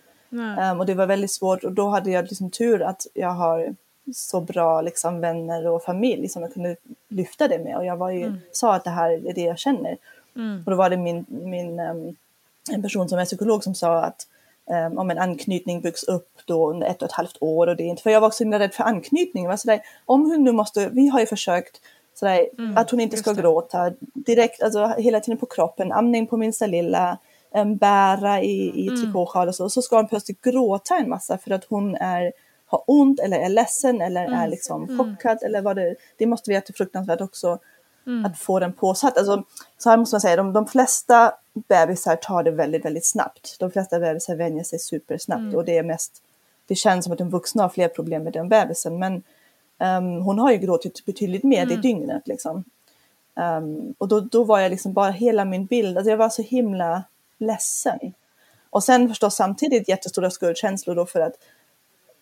Um, 0.72 0.80
och 0.80 0.86
det 0.86 0.94
var 0.94 1.06
väldigt 1.06 1.32
svårt 1.32 1.64
och 1.64 1.72
då 1.72 1.90
hade 1.90 2.12
jag 2.12 2.24
liksom 2.24 2.52
tur 2.52 2.82
att 2.82 3.08
jag 3.14 3.30
har 3.30 3.76
så 4.14 4.42
bra 4.42 4.82
liksom, 4.82 5.22
vänner 5.22 5.68
och 5.68 5.84
familj 5.84 6.30
som 6.30 6.42
jag 6.42 6.54
kunde 6.54 6.76
lyfta 7.08 7.48
det 7.48 7.60
med. 7.60 7.78
Och 7.78 7.86
jag 7.86 7.98
var 7.98 8.12
ju, 8.12 8.24
mm. 8.24 8.40
sa 8.52 8.76
att 8.76 8.84
det 8.84 8.90
här 8.90 9.12
är 9.12 9.34
det 9.34 9.42
jag 9.42 9.60
känner. 9.60 9.98
Mm. 10.36 10.64
Och 10.66 10.72
då 10.72 10.78
var 10.78 10.90
det 10.90 10.98
min, 10.98 11.26
min 11.28 11.80
um, 11.80 12.16
en 12.72 12.82
person 12.82 13.10
som 13.10 13.20
är 13.20 13.26
psykolog 13.26 13.64
som 13.64 13.76
sa 13.76 14.04
att 14.04 14.28
um, 14.72 14.98
om 14.98 15.12
en 15.12 15.18
anknytning 15.18 15.82
byggs 15.82 16.04
upp 16.04 16.30
då 16.46 16.70
under 16.70 16.88
ett 16.88 17.02
och 17.02 17.08
ett 17.08 17.16
halvt 17.16 17.38
år 17.40 17.68
och 17.68 17.76
det 17.76 17.84
är 17.84 17.88
inte, 17.88 18.04
för 18.04 18.10
jag 18.10 18.22
var 18.22 18.28
också 18.28 18.44
himla 18.44 18.60
rädd 18.60 18.74
för 18.74 18.84
anknytning. 18.84 19.48
var 19.48 19.58
sådär, 19.58 19.82
om 20.06 20.22
hon 20.22 20.44
nu 20.44 20.52
måste, 20.52 20.90
vi 20.90 21.08
har 21.08 21.20
ju 21.20 21.26
försökt 21.26 21.82
sådär, 22.14 22.48
mm, 22.58 22.78
att 22.78 22.92
hon 22.92 23.00
inte 23.00 23.18
ska 23.18 23.34
gråta 23.34 23.92
direkt, 24.14 24.64
alltså 24.64 24.88
hela 24.88 25.20
tiden 25.20 25.38
på 25.38 25.46
kroppen, 25.46 25.92
amning 25.92 26.28
på 26.28 26.38
minsta 26.38 26.68
lilla, 26.68 27.18
um, 27.56 27.78
bära 27.78 28.42
i, 28.42 28.72
i 28.76 28.88
mm. 28.88 29.02
trikåsjal 29.02 29.48
och 29.48 29.56
så, 29.56 29.70
så 29.70 29.82
ska 29.82 29.96
hon 29.96 30.08
plötsligt 30.08 30.42
gråta 30.42 30.98
en 30.98 31.10
massa 31.10 31.38
för 31.38 31.52
att 31.52 31.66
hon 31.66 31.96
är 31.96 32.32
har 32.72 32.84
ont 32.88 33.20
eller 33.20 33.40
är 33.40 33.50
ledsen 33.50 34.02
eller 34.02 34.26
mm. 34.26 34.40
är 34.40 34.48
liksom 34.48 34.84
mm. 34.84 34.98
chockad 34.98 35.44
eller 35.44 35.62
vad 35.62 35.76
det 35.76 35.96
Det 36.18 36.26
måste 36.26 36.50
vi 36.50 36.56
vara 36.56 36.64
fruktansvärt 36.76 37.22
också 37.22 37.60
mm. 38.08 38.26
att 38.26 38.40
få 38.40 38.60
den 38.60 38.74
påsatt. 38.74 39.18
Alltså, 39.18 39.44
så 39.78 39.90
här 39.90 39.98
måste 39.98 40.16
man 40.16 40.22
säga, 40.22 40.36
de, 40.36 40.54
de 40.54 40.68
flesta 40.68 41.34
bebisar 41.54 42.16
tar 42.16 42.44
det 42.44 42.52
väldigt, 42.52 42.86
väldigt 42.86 43.06
snabbt. 43.06 43.56
De 43.60 43.72
flesta 43.72 44.00
bebisar 44.00 44.36
vänjer 44.36 44.64
sig 44.64 44.80
supersnabbt 44.80 45.40
mm. 45.40 45.56
och 45.56 45.66
det 45.66 45.78
är 45.78 45.84
mest, 45.84 46.22
det 46.68 46.76
känns 46.76 47.06
som 47.06 47.14
att 47.14 47.22
en 47.22 47.30
vuxna 47.30 47.64
har 47.64 47.70
fler 47.70 47.88
problem 47.88 48.24
med 48.24 48.34
den 48.34 48.50
bebisen 48.50 49.00
men 49.00 49.24
um, 49.80 50.22
hon 50.22 50.40
har 50.40 50.52
ju 50.52 50.58
gråtit 50.58 51.06
betydligt 51.06 51.44
mer 51.44 51.64
mm. 51.64 51.76
det 51.76 51.82
dygnet 51.82 52.28
liksom. 52.28 52.64
Um, 53.34 53.96
och 53.98 54.08
då, 54.08 54.20
då 54.20 54.44
var 54.44 54.60
jag 54.60 54.70
liksom 54.70 54.94
bara 54.94 55.12
hela 55.12 55.46
min 55.46 55.66
bild, 55.66 55.98
alltså 55.98 56.10
jag 56.10 56.18
var 56.18 56.30
så 56.30 56.42
himla 56.42 57.04
ledsen. 57.38 58.14
Och 58.70 58.84
sen 58.84 59.10
förstås 59.10 59.36
samtidigt 59.36 59.90
jättestora 59.90 60.32
skuldkänslor 60.32 60.96
då 60.96 61.06
för 61.06 61.20
att 61.20 61.34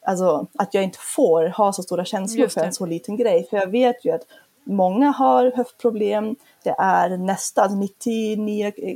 alltså, 0.02 0.48
att 0.54 0.74
jag 0.74 0.84
inte 0.84 1.00
får 1.16 1.48
ha 1.48 1.74
så 1.74 1.84
stora 1.84 2.06
känslor 2.06 2.48
för 2.48 2.62
en 2.62 2.74
så 2.74 2.86
liten 2.86 3.18
grej. 3.18 3.48
För 3.50 3.58
jag 3.58 3.68
vet 3.68 4.06
ju 4.06 4.12
att 4.12 4.26
många 4.64 5.12
har 5.12 5.52
höftproblem, 5.56 6.36
det 6.64 6.76
är 6.78 7.18
nästan 7.18 7.80
99 7.80 8.72
eh, 8.78 8.96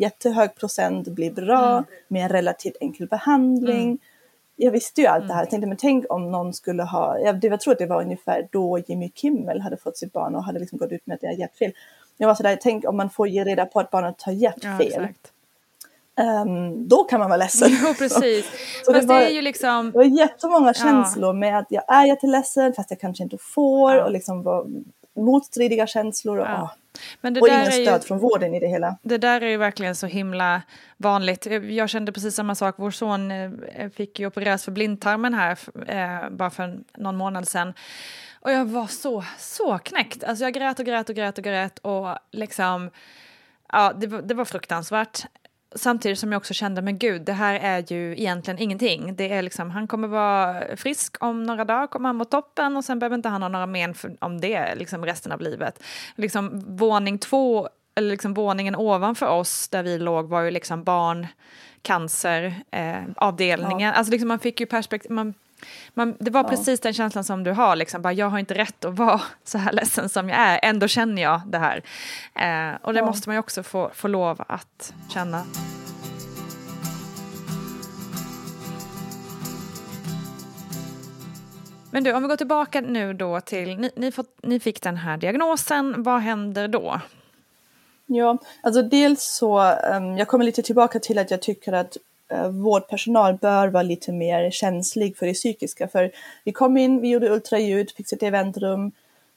jättehög 0.00 0.54
procent 0.54 1.08
blir 1.08 1.30
bra 1.30 1.72
mm. 1.72 1.84
med 2.08 2.22
en 2.22 2.28
relativt 2.28 2.76
enkel 2.80 3.06
behandling. 3.06 3.82
Mm. 3.82 3.98
Jag 4.56 4.70
visste 4.70 5.00
ju 5.00 5.06
allt 5.06 5.28
det 5.28 5.34
här, 5.34 5.40
jag 5.40 5.44
mm. 5.44 5.50
tänkte 5.50 5.68
men 5.68 5.76
tänk 5.76 6.04
om 6.12 6.30
någon 6.30 6.54
skulle 6.54 6.82
ha, 6.82 7.18
jag, 7.18 7.44
jag 7.44 7.60
tror 7.60 7.72
att 7.72 7.78
det 7.78 7.86
var 7.86 8.02
ungefär 8.02 8.48
då 8.52 8.78
Jimmy 8.78 9.10
Kimmel 9.14 9.60
hade 9.60 9.76
fått 9.76 9.98
sitt 9.98 10.12
barn 10.12 10.34
och 10.34 10.44
hade 10.44 10.58
liksom 10.58 10.78
gått 10.78 10.92
ut 10.92 11.06
med 11.06 11.14
att 11.14 11.20
det 11.20 11.26
är 11.26 11.38
hjärtfel. 11.38 11.72
Jag 12.16 12.28
var 12.28 12.34
sådär, 12.34 12.58
tänk 12.62 12.88
om 12.88 12.96
man 12.96 13.10
får 13.10 13.28
ge 13.28 13.44
reda 13.44 13.66
på 13.66 13.80
att 13.80 13.90
barnet 13.90 14.22
har 14.22 14.32
hjärtfel. 14.32 14.92
Ja, 14.92 15.08
Um, 16.20 16.88
då 16.88 17.04
kan 17.04 17.20
man 17.20 17.28
vara 17.28 17.36
ledsen. 17.36 17.68
Jo, 17.82 17.94
precis. 17.94 18.46
så 18.84 18.92
fast 18.92 19.08
det, 19.08 19.14
var, 19.14 19.20
det 19.20 19.26
är 19.26 19.30
ju 19.30 19.42
liksom... 19.42 19.90
Det 19.90 19.98
var 19.98 20.04
jättemånga 20.04 20.74
känslor 20.74 21.28
ja. 21.28 21.32
med 21.32 21.58
att 21.58 21.66
jag 21.68 21.84
är 21.88 22.06
jätteledsen 22.06 22.72
fast 22.72 22.90
jag 22.90 23.00
kanske 23.00 23.22
inte 23.22 23.38
får 23.38 23.94
ja. 23.94 24.04
och 24.04 24.10
liksom 24.10 24.42
var 24.42 24.66
motstridiga 25.16 25.86
känslor. 25.86 26.38
Och, 26.38 26.46
ja. 26.46 26.62
och 26.62 26.89
ingen 27.22 27.72
stöd 27.72 28.02
ju, 28.02 28.06
från 28.06 28.18
vården 28.18 28.54
i 28.54 28.60
det 28.60 28.66
hela. 28.68 28.98
Det 29.02 29.18
där 29.18 29.40
är 29.40 29.48
ju 29.48 29.56
verkligen 29.56 29.94
så 29.94 30.06
himla 30.06 30.62
vanligt. 30.96 31.46
Jag 31.62 31.88
kände 31.90 32.12
precis 32.12 32.34
samma 32.34 32.54
sak. 32.54 32.74
Vår 32.78 32.90
son 32.90 33.30
eh, 33.30 33.50
fick 33.96 34.20
ju 34.20 34.26
opereras 34.26 34.64
för 34.64 34.72
blindtarmen 34.72 35.34
här 35.34 35.58
eh, 35.86 36.30
bara 36.30 36.50
för 36.50 36.78
någon 36.96 37.16
månad 37.16 37.48
sedan. 37.48 37.74
Och 38.40 38.52
jag 38.52 38.64
var 38.64 38.86
så, 38.86 39.24
så 39.38 39.78
knäckt. 39.78 40.24
Alltså 40.24 40.44
jag 40.44 40.54
grät 40.54 40.78
och 40.78 40.86
grät 40.86 41.08
och 41.08 41.14
grät 41.14 41.38
och 41.38 41.44
grät 41.44 41.78
och 41.78 42.16
liksom 42.30 42.90
Ja, 43.72 43.92
det 43.92 44.06
var, 44.06 44.22
det 44.22 44.34
var 44.34 44.44
fruktansvärt 44.44 45.26
samtidigt 45.74 46.18
som 46.18 46.32
jag 46.32 46.38
också 46.38 46.54
kände, 46.54 46.82
men 46.82 46.98
gud, 46.98 47.22
det 47.22 47.32
här 47.32 47.54
är 47.54 47.92
ju 47.92 48.12
egentligen 48.12 48.58
ingenting. 48.58 49.16
Det 49.16 49.32
är 49.32 49.42
liksom, 49.42 49.70
han 49.70 49.86
kommer 49.86 50.08
vara 50.08 50.76
frisk 50.76 51.16
om 51.20 51.42
några 51.42 51.64
dagar, 51.64 51.86
kommer 51.86 52.08
han 52.08 52.16
må 52.16 52.24
toppen 52.24 52.76
och 52.76 52.84
sen 52.84 52.98
behöver 52.98 53.16
inte 53.16 53.28
han 53.28 53.42
ha 53.42 53.48
några 53.48 53.66
men 53.66 53.94
för, 53.94 54.16
om 54.18 54.40
det 54.40 54.74
liksom 54.74 55.06
resten 55.06 55.32
av 55.32 55.40
livet. 55.40 55.82
Liksom 56.16 56.76
våning 56.76 57.18
två, 57.18 57.68
eller 57.94 58.10
liksom 58.10 58.34
våningen 58.34 58.76
ovanför 58.76 59.26
oss 59.26 59.68
där 59.68 59.82
vi 59.82 59.98
låg 59.98 60.28
var 60.28 60.42
ju 60.42 60.50
liksom 60.50 60.84
barncanceravdelningen. 60.84 63.80
Eh, 63.80 63.86
ja. 63.86 63.92
Alltså 63.92 64.10
liksom 64.10 64.28
man 64.28 64.38
fick 64.38 64.60
ju 64.60 64.66
perspektiv, 64.66 65.10
man 65.10 65.34
man, 65.94 66.16
det 66.20 66.30
var 66.30 66.42
ja. 66.42 66.48
precis 66.48 66.80
den 66.80 66.94
känslan 66.94 67.24
som 67.24 67.44
du 67.44 67.52
har, 67.52 67.76
liksom, 67.76 68.02
bara, 68.02 68.12
jag 68.12 68.26
har 68.26 68.38
inte 68.38 68.54
rätt 68.54 68.84
att 68.84 68.98
vara 68.98 69.20
så 69.44 69.58
här 69.58 69.72
ledsen 69.72 70.08
som 70.08 70.28
jag 70.28 70.38
är, 70.38 70.60
ändå 70.62 70.88
känner 70.88 71.22
jag 71.22 71.40
det 71.46 71.58
här. 71.58 71.82
Eh, 72.34 72.78
och 72.82 72.92
det 72.92 72.98
ja. 72.98 73.06
måste 73.06 73.28
man 73.28 73.36
ju 73.36 73.40
också 73.40 73.62
få, 73.62 73.90
få 73.94 74.08
lov 74.08 74.44
att 74.48 74.94
känna. 75.14 75.44
Men 81.92 82.04
du, 82.04 82.12
om 82.12 82.22
vi 82.22 82.28
går 82.28 82.36
tillbaka 82.36 82.80
nu 82.80 83.12
då 83.14 83.40
till, 83.40 83.76
ni, 83.78 83.90
ni, 83.96 84.12
fått, 84.12 84.38
ni 84.42 84.60
fick 84.60 84.82
den 84.82 84.96
här 84.96 85.16
diagnosen, 85.16 86.02
vad 86.02 86.20
händer 86.20 86.68
då? 86.68 87.00
Ja, 88.06 88.38
alltså 88.62 88.82
dels 88.82 89.24
så, 89.24 89.60
um, 89.94 90.18
jag 90.18 90.28
kommer 90.28 90.44
lite 90.44 90.62
tillbaka 90.62 90.98
till 90.98 91.18
att 91.18 91.30
jag 91.30 91.42
tycker 91.42 91.72
att 91.72 91.96
vårdpersonal 92.50 93.34
bör 93.34 93.68
vara 93.68 93.82
lite 93.82 94.12
mer 94.12 94.50
känslig 94.50 95.16
för 95.16 95.26
det 95.26 95.34
psykiska. 95.34 95.88
För 95.88 96.10
vi 96.44 96.52
kom 96.52 96.76
in, 96.76 97.00
vi 97.00 97.08
gjorde 97.08 97.30
ultraljud, 97.30 97.90
fick 97.90 98.08
sitta 98.08 98.26
i 98.26 98.30
väntrum, 98.30 98.92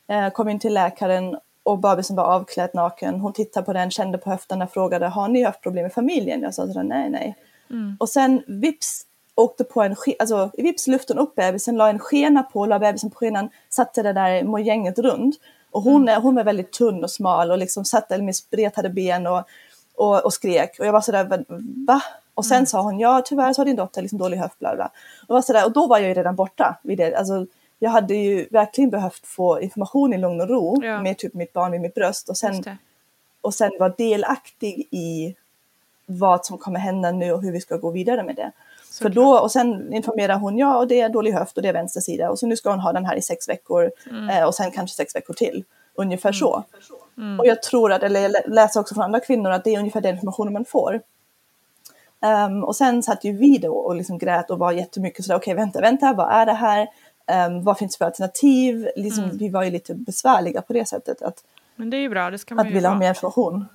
eh, 0.07 0.29
kom 0.29 0.50
in 0.50 0.59
till 0.59 0.73
läkaren 0.73 1.38
och 1.63 1.79
bebisen 1.79 2.15
var 2.15 2.23
avklädd 2.23 2.69
naken. 2.73 3.19
Hon 3.19 3.33
tittade 3.33 3.65
på 3.65 3.73
den, 3.73 3.91
kände 3.91 4.17
på 4.17 4.29
höfterna, 4.29 4.67
frågade 4.67 5.07
har 5.07 5.27
ni 5.27 5.43
haft 5.43 5.62
problem 5.62 5.83
med 5.83 5.93
familjen? 5.93 6.41
Jag 6.41 6.53
sa 6.53 6.67
sådär, 6.67 6.83
nej, 6.83 7.09
nej. 7.09 7.35
Mm. 7.69 7.97
Och 8.00 8.09
sen 8.09 8.43
vips 8.47 9.05
åkte 9.35 9.63
på 9.63 9.81
en, 9.81 9.95
alltså 10.19 10.51
vips 10.53 10.88
luften 10.88 11.17
upp 11.17 11.35
bebisen, 11.35 11.77
la 11.77 11.89
en 11.89 12.00
skena 12.00 12.43
på, 12.43 12.65
la 12.65 12.79
bebisen 12.79 13.09
på 13.09 13.15
skenan, 13.15 13.50
satte 13.69 14.03
det 14.03 14.13
där 14.13 14.59
gänget 14.59 15.00
runt. 15.00 15.35
Och 15.71 15.81
hon, 15.81 16.09
mm. 16.09 16.21
hon 16.21 16.35
var 16.35 16.43
väldigt 16.43 16.71
tunn 16.71 17.03
och 17.03 17.12
smal 17.12 17.51
och 17.51 17.57
liksom 17.57 17.85
satt 17.85 18.09
med 18.09 18.35
spretade 18.35 18.89
ben 18.89 19.27
och, 19.27 19.43
och, 19.95 20.25
och 20.25 20.33
skrek. 20.33 20.79
Och 20.79 20.85
jag 20.85 20.93
var 20.93 21.01
sådär, 21.01 21.45
va? 21.88 22.01
Och 22.35 22.45
sen 22.45 22.57
mm. 22.57 22.65
sa 22.65 22.81
hon, 22.81 22.99
ja 22.99 23.21
tyvärr 23.25 23.53
så 23.53 23.61
har 23.61 23.65
din 23.65 23.75
dotter 23.75 24.01
liksom 24.01 24.19
dålig 24.19 24.37
höft, 24.37 24.59
bla 24.59 24.75
bla. 24.75 24.91
Och, 25.27 25.35
var 25.35 25.41
sådär, 25.41 25.65
och 25.65 25.71
då 25.71 25.87
var 25.87 25.97
jag 25.97 26.07
ju 26.07 26.13
redan 26.13 26.35
borta 26.35 26.79
vid 26.83 26.97
det. 26.97 27.15
Alltså, 27.15 27.45
jag 27.79 27.89
hade 27.89 28.15
ju 28.15 28.47
verkligen 28.51 28.89
behövt 28.89 29.27
få 29.27 29.61
information 29.61 30.13
i 30.13 30.17
lugn 30.17 30.41
och 30.41 30.49
ro 30.49 30.83
ja. 30.83 31.01
med 31.01 31.17
typ 31.17 31.33
mitt 31.33 31.53
barn 31.53 31.71
vid 31.71 31.81
mitt 31.81 31.93
bröst 31.93 32.29
och 32.29 32.37
sen, 32.37 32.63
och 33.41 33.53
sen 33.53 33.71
vara 33.79 33.93
delaktig 33.97 34.87
i 34.91 35.35
vad 36.05 36.45
som 36.45 36.57
kommer 36.57 36.79
hända 36.79 37.11
nu 37.11 37.31
och 37.31 37.41
hur 37.41 37.51
vi 37.51 37.61
ska 37.61 37.77
gå 37.77 37.91
vidare 37.91 38.23
med 38.23 38.35
det. 38.35 38.51
Så 38.89 39.03
För 39.03 39.09
då, 39.09 39.39
och 39.39 39.51
sen 39.51 39.93
informerar 39.93 40.37
hon, 40.37 40.57
ja 40.57 40.77
och 40.77 40.87
det 40.87 41.01
är 41.01 41.09
dålig 41.09 41.31
höft 41.31 41.57
och 41.57 41.63
det 41.63 41.69
är 41.69 41.73
vänster 41.73 42.01
sida 42.01 42.29
och 42.29 42.39
så 42.39 42.47
nu 42.47 42.55
ska 42.55 42.69
hon 42.69 42.79
ha 42.79 42.93
den 42.93 43.05
här 43.05 43.15
i 43.15 43.21
sex 43.21 43.49
veckor 43.49 43.91
mm. 44.09 44.29
eh, 44.29 44.43
och 44.43 44.55
sen 44.55 44.71
kanske 44.71 44.95
sex 44.95 45.15
veckor 45.15 45.33
till. 45.33 45.63
Ungefär 45.95 46.29
mm. 46.29 46.33
så. 46.33 46.63
Mm. 47.17 47.39
Och 47.39 47.47
jag 47.47 47.63
tror 47.63 47.91
att, 47.91 48.03
eller 48.03 48.21
jag 48.21 48.35
läser 48.47 48.79
också 48.79 48.95
från 48.95 49.03
andra 49.03 49.19
kvinnor 49.19 49.51
att 49.51 49.63
det 49.63 49.75
är 49.75 49.79
ungefär 49.79 50.01
den 50.01 50.15
informationen 50.15 50.53
man 50.53 50.65
får. 50.65 51.01
Um, 52.24 52.63
och 52.63 52.75
sen 52.75 53.03
satt 53.03 53.24
ju 53.24 53.38
vi 53.38 53.58
då 53.58 53.74
och 53.74 53.96
liksom 53.96 54.18
grät 54.18 54.50
och 54.50 54.60
var 54.60 54.72
jättemycket 54.72 55.25
sådär, 55.25 55.38
okej 55.38 55.53
okay, 55.53 55.63
vänta, 55.63 55.82
vänta, 55.82 56.13
vad 56.13 56.32
är 56.32 56.46
det 56.46 56.53
här? 56.53 56.88
Um, 57.48 57.63
vad 57.63 57.77
finns 57.77 57.94
det 57.94 57.98
för 57.98 58.06
alternativ? 58.06 58.89
Liksom, 58.96 59.24
mm. 59.24 59.38
Vi 59.38 59.50
var 59.50 59.63
ju 59.63 59.72
lite 59.72 59.94
besvärliga 59.94 60.62
på 60.62 60.74
det 60.74 60.86
sättet. 60.86 61.22
Att, 61.22 61.44
Men 61.75 61.89
det 61.89 61.98
är 61.98 62.01
ju 62.01 62.10
bra, 62.10 62.32
det 62.32 62.38
ska 62.38 62.56
man 62.56 62.68
Att 62.68 62.74
vilja 62.74 62.89
ha 62.89 62.98
mer 62.98 63.10
information. 63.10 63.65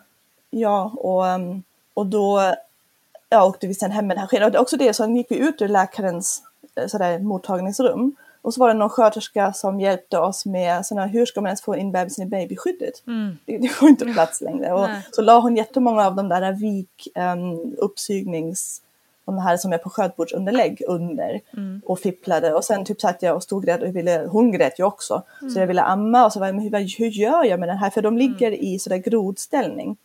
Ja, 0.51 0.93
och, 0.97 1.25
um, 1.25 1.63
och 1.95 2.07
då 2.07 2.55
ja, 3.29 3.45
åkte 3.45 3.67
vi 3.67 3.75
sen 3.75 3.91
hem 3.91 4.07
med 4.07 4.17
den 4.17 4.21
här 4.21 4.29
skenan. 4.29 4.55
Och 4.55 4.61
också 4.61 4.77
det, 4.77 4.95
så 4.95 5.07
gick 5.07 5.31
vi 5.31 5.39
ut 5.39 5.63
ur 5.63 5.69
läkarens 5.69 6.43
eh, 6.75 6.87
sådär, 6.87 7.19
mottagningsrum. 7.19 8.17
Och 8.43 8.55
så 8.55 8.61
var 8.61 8.69
det 8.69 8.75
någon 8.75 8.91
sköterska 8.91 9.53
som 9.53 9.81
hjälpte 9.81 10.19
oss 10.19 10.47
med 10.47 10.87
sådana, 10.87 11.07
hur 11.07 11.27
ska 11.27 11.41
man 11.41 11.49
ens 11.49 11.63
få 11.63 11.77
in 11.77 11.93
bebisen 11.93 12.27
i 12.27 12.31
babyskyddet? 12.31 13.07
Mm. 13.07 13.39
Det, 13.45 13.59
det 13.59 13.69
får 13.69 13.89
inte 13.89 14.05
plats 14.05 14.41
längre. 14.41 14.73
Och 14.73 14.89
så 15.13 15.23
la 15.23 15.41
hon 15.41 15.57
jättemånga 15.57 16.07
av 16.07 16.15
de 16.15 16.29
där 16.29 16.53
vik, 16.53 17.09
um, 17.15 17.75
uppsygnings, 17.79 18.83
de 19.25 19.39
här 19.39 19.57
som 19.57 19.73
är 19.73 19.79
på 19.79 19.91
skötbordsunderlägg 19.91 20.83
under 20.89 21.41
mm. 21.57 21.83
och 21.85 21.99
fipplade. 21.99 22.55
Och 22.55 22.65
sen 22.65 22.85
typ 22.85 23.01
satt 23.01 23.23
jag 23.23 23.37
och 23.37 23.43
stod 23.43 23.69
och 23.69 23.97
ville, 23.97 24.27
hon 24.31 24.53
grät 24.53 24.79
ju 24.79 24.85
också. 24.85 25.23
Mm. 25.41 25.55
Så 25.55 25.61
jag 25.61 25.67
ville 25.67 25.83
amma 25.83 26.25
och 26.25 26.33
så 26.33 26.41
var 26.41 26.47
jag, 26.47 26.55
men 26.55 26.65
hur, 26.65 26.99
hur 26.99 27.11
gör 27.11 27.45
jag 27.45 27.61
med 27.61 27.69
den 27.69 27.79
här? 27.79 27.91
För 27.91 28.03
de 28.03 28.19
ligger 28.19 28.49
mm. 28.49 28.61
i 28.61 28.79
sådär 28.79 28.97
grodställning. 28.97 29.97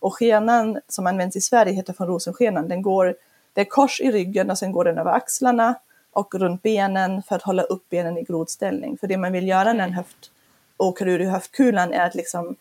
Och 0.00 0.14
skenan 0.14 0.80
som 0.88 1.06
används 1.06 1.36
i 1.36 1.40
Sverige 1.40 1.72
heter 1.72 1.94
von 1.98 2.08
Rosenskenan. 2.08 2.68
Den 2.68 2.82
går, 2.82 3.14
det 3.52 3.60
är 3.60 3.64
kors 3.64 4.00
i 4.00 4.12
ryggen 4.12 4.50
och 4.50 4.58
sen 4.58 4.72
går 4.72 4.84
den 4.84 4.98
över 4.98 5.12
axlarna 5.12 5.74
och 6.12 6.34
runt 6.34 6.62
benen 6.62 7.22
för 7.22 7.36
att 7.36 7.42
hålla 7.42 7.62
upp 7.62 7.88
benen 7.88 8.18
i 8.18 8.22
grodställning. 8.22 8.98
För 8.98 9.06
det 9.06 9.16
man 9.16 9.32
vill 9.32 9.48
göra 9.48 9.72
när 9.72 9.84
en 9.84 9.92
höft 9.92 10.30
åker 10.76 11.08
ur 11.08 11.20
i 11.20 11.24
höftkulan 11.24 11.92
är 11.92 12.06
att 12.06 12.14
liksom 12.14 12.56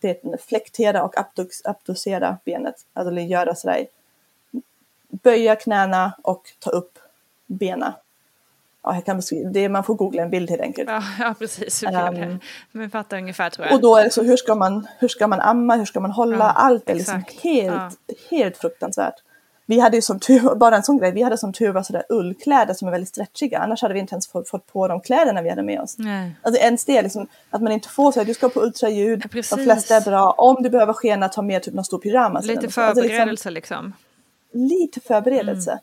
det 0.00 0.42
flektera 0.48 1.04
och 1.04 1.14
abducera 1.64 2.38
benet. 2.44 2.74
Alltså 2.92 3.14
göra 3.14 3.54
sådär, 3.54 3.86
böja 5.08 5.56
knäna 5.56 6.12
och 6.22 6.42
ta 6.60 6.70
upp 6.70 6.98
benen 7.46 7.92
ja, 8.84 8.94
jag 8.94 9.04
kan 9.04 9.22
det, 9.52 9.68
man 9.68 9.84
får 9.84 9.94
googla 9.94 10.22
en 10.22 10.30
bild 10.30 10.50
helt 10.50 10.62
enkelt. 10.62 10.90
Ja, 10.90 11.02
ja 11.18 11.34
precis. 11.38 11.82
Um, 11.82 12.40
men 12.72 12.90
fattar 12.90 13.16
ungefär 13.18 13.50
tror 13.50 13.66
jag. 13.66 13.74
Och 13.74 13.80
då 13.80 13.96
är 13.96 14.04
det 14.04 14.10
så, 14.10 14.22
hur 14.22 14.36
ska 14.36 14.54
man, 14.54 14.86
hur 14.98 15.08
ska 15.08 15.26
man 15.26 15.40
amma, 15.40 15.76
hur 15.76 15.84
ska 15.84 16.00
man 16.00 16.10
hålla, 16.10 16.36
ja, 16.36 16.50
allt 16.50 16.90
är 16.90 16.94
liksom 16.94 17.24
helt, 17.42 17.98
ja. 18.06 18.14
helt 18.30 18.56
fruktansvärt. 18.56 19.14
Vi 19.66 19.80
hade 19.80 19.96
ju 19.96 20.02
som 20.02 20.20
tur, 20.20 20.54
bara 20.56 20.76
en 20.76 20.82
sån 20.82 20.98
grej, 20.98 21.12
vi 21.12 21.22
hade 21.22 21.38
som 21.38 21.52
tur 21.52 21.72
var 21.72 21.82
sådär 21.82 22.04
ullkläder 22.08 22.74
som 22.74 22.88
är 22.88 22.92
väldigt 22.92 23.08
stretchiga, 23.08 23.58
annars 23.58 23.82
hade 23.82 23.94
vi 23.94 24.00
inte 24.00 24.14
ens 24.14 24.28
fått, 24.28 24.48
fått 24.48 24.66
på 24.66 24.88
de 24.88 25.00
kläderna 25.00 25.42
vi 25.42 25.48
hade 25.50 25.62
med 25.62 25.80
oss. 25.80 25.94
Nej. 25.98 26.36
Alltså 26.42 26.62
ens 26.62 26.84
det, 26.84 27.02
liksom, 27.02 27.26
att 27.50 27.62
man 27.62 27.72
inte 27.72 27.88
får 27.88 28.12
så 28.12 28.24
du 28.24 28.34
ska 28.34 28.48
på 28.48 28.60
ultraljud, 28.62 29.22
ja, 29.32 29.42
de 29.56 29.64
flesta 29.64 29.96
är 29.96 30.00
bra, 30.00 30.30
om 30.30 30.62
du 30.62 30.70
behöver 30.70 30.92
skena 30.92 31.28
ta 31.28 31.42
med 31.42 31.62
typ 31.62 31.74
någon 31.74 31.84
stor 31.84 31.98
pyjamas. 31.98 32.44
Lite 32.44 32.68
förberedelse 32.68 33.22
alltså, 33.22 33.50
liksom. 33.50 33.84
liksom. 33.86 33.92
lite 34.54 35.00
förberedelse. 35.00 35.80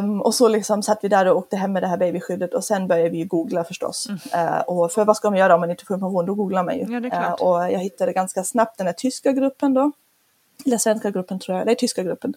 Um, 0.00 0.20
och 0.20 0.34
så 0.34 0.48
liksom 0.48 0.82
satt 0.82 0.98
vi 1.02 1.08
där 1.08 1.26
och 1.28 1.36
åkte 1.36 1.56
hem 1.56 1.72
med 1.72 1.82
det 1.82 1.86
här 1.86 1.96
babyskyddet 1.96 2.54
och 2.54 2.64
sen 2.64 2.86
började 2.86 3.10
vi 3.10 3.24
googla 3.24 3.64
förstås. 3.64 4.08
Uh, 4.10 4.60
och 4.60 4.92
för 4.92 5.04
vad 5.04 5.16
ska 5.16 5.30
man 5.30 5.38
göra 5.38 5.54
om 5.54 5.60
man 5.60 5.70
inte 5.70 5.84
får 5.84 5.94
information? 5.94 6.26
Då 6.26 6.34
googlar 6.34 6.64
man 6.64 6.78
ju. 6.78 7.08
Ja. 7.12 7.18
Uh, 7.18 7.32
och 7.32 7.72
jag 7.72 7.78
hittade 7.78 8.12
ganska 8.12 8.44
snabbt 8.44 8.78
den 8.78 8.86
här 8.86 8.94
tyska 8.94 9.32
gruppen 9.32 9.74
då. 9.74 9.92
Eller 10.66 10.78
svenska 10.78 11.10
gruppen 11.10 11.38
tror 11.38 11.58
jag, 11.58 11.66
nej 11.66 11.76
tyska 11.76 12.02
gruppen. 12.02 12.34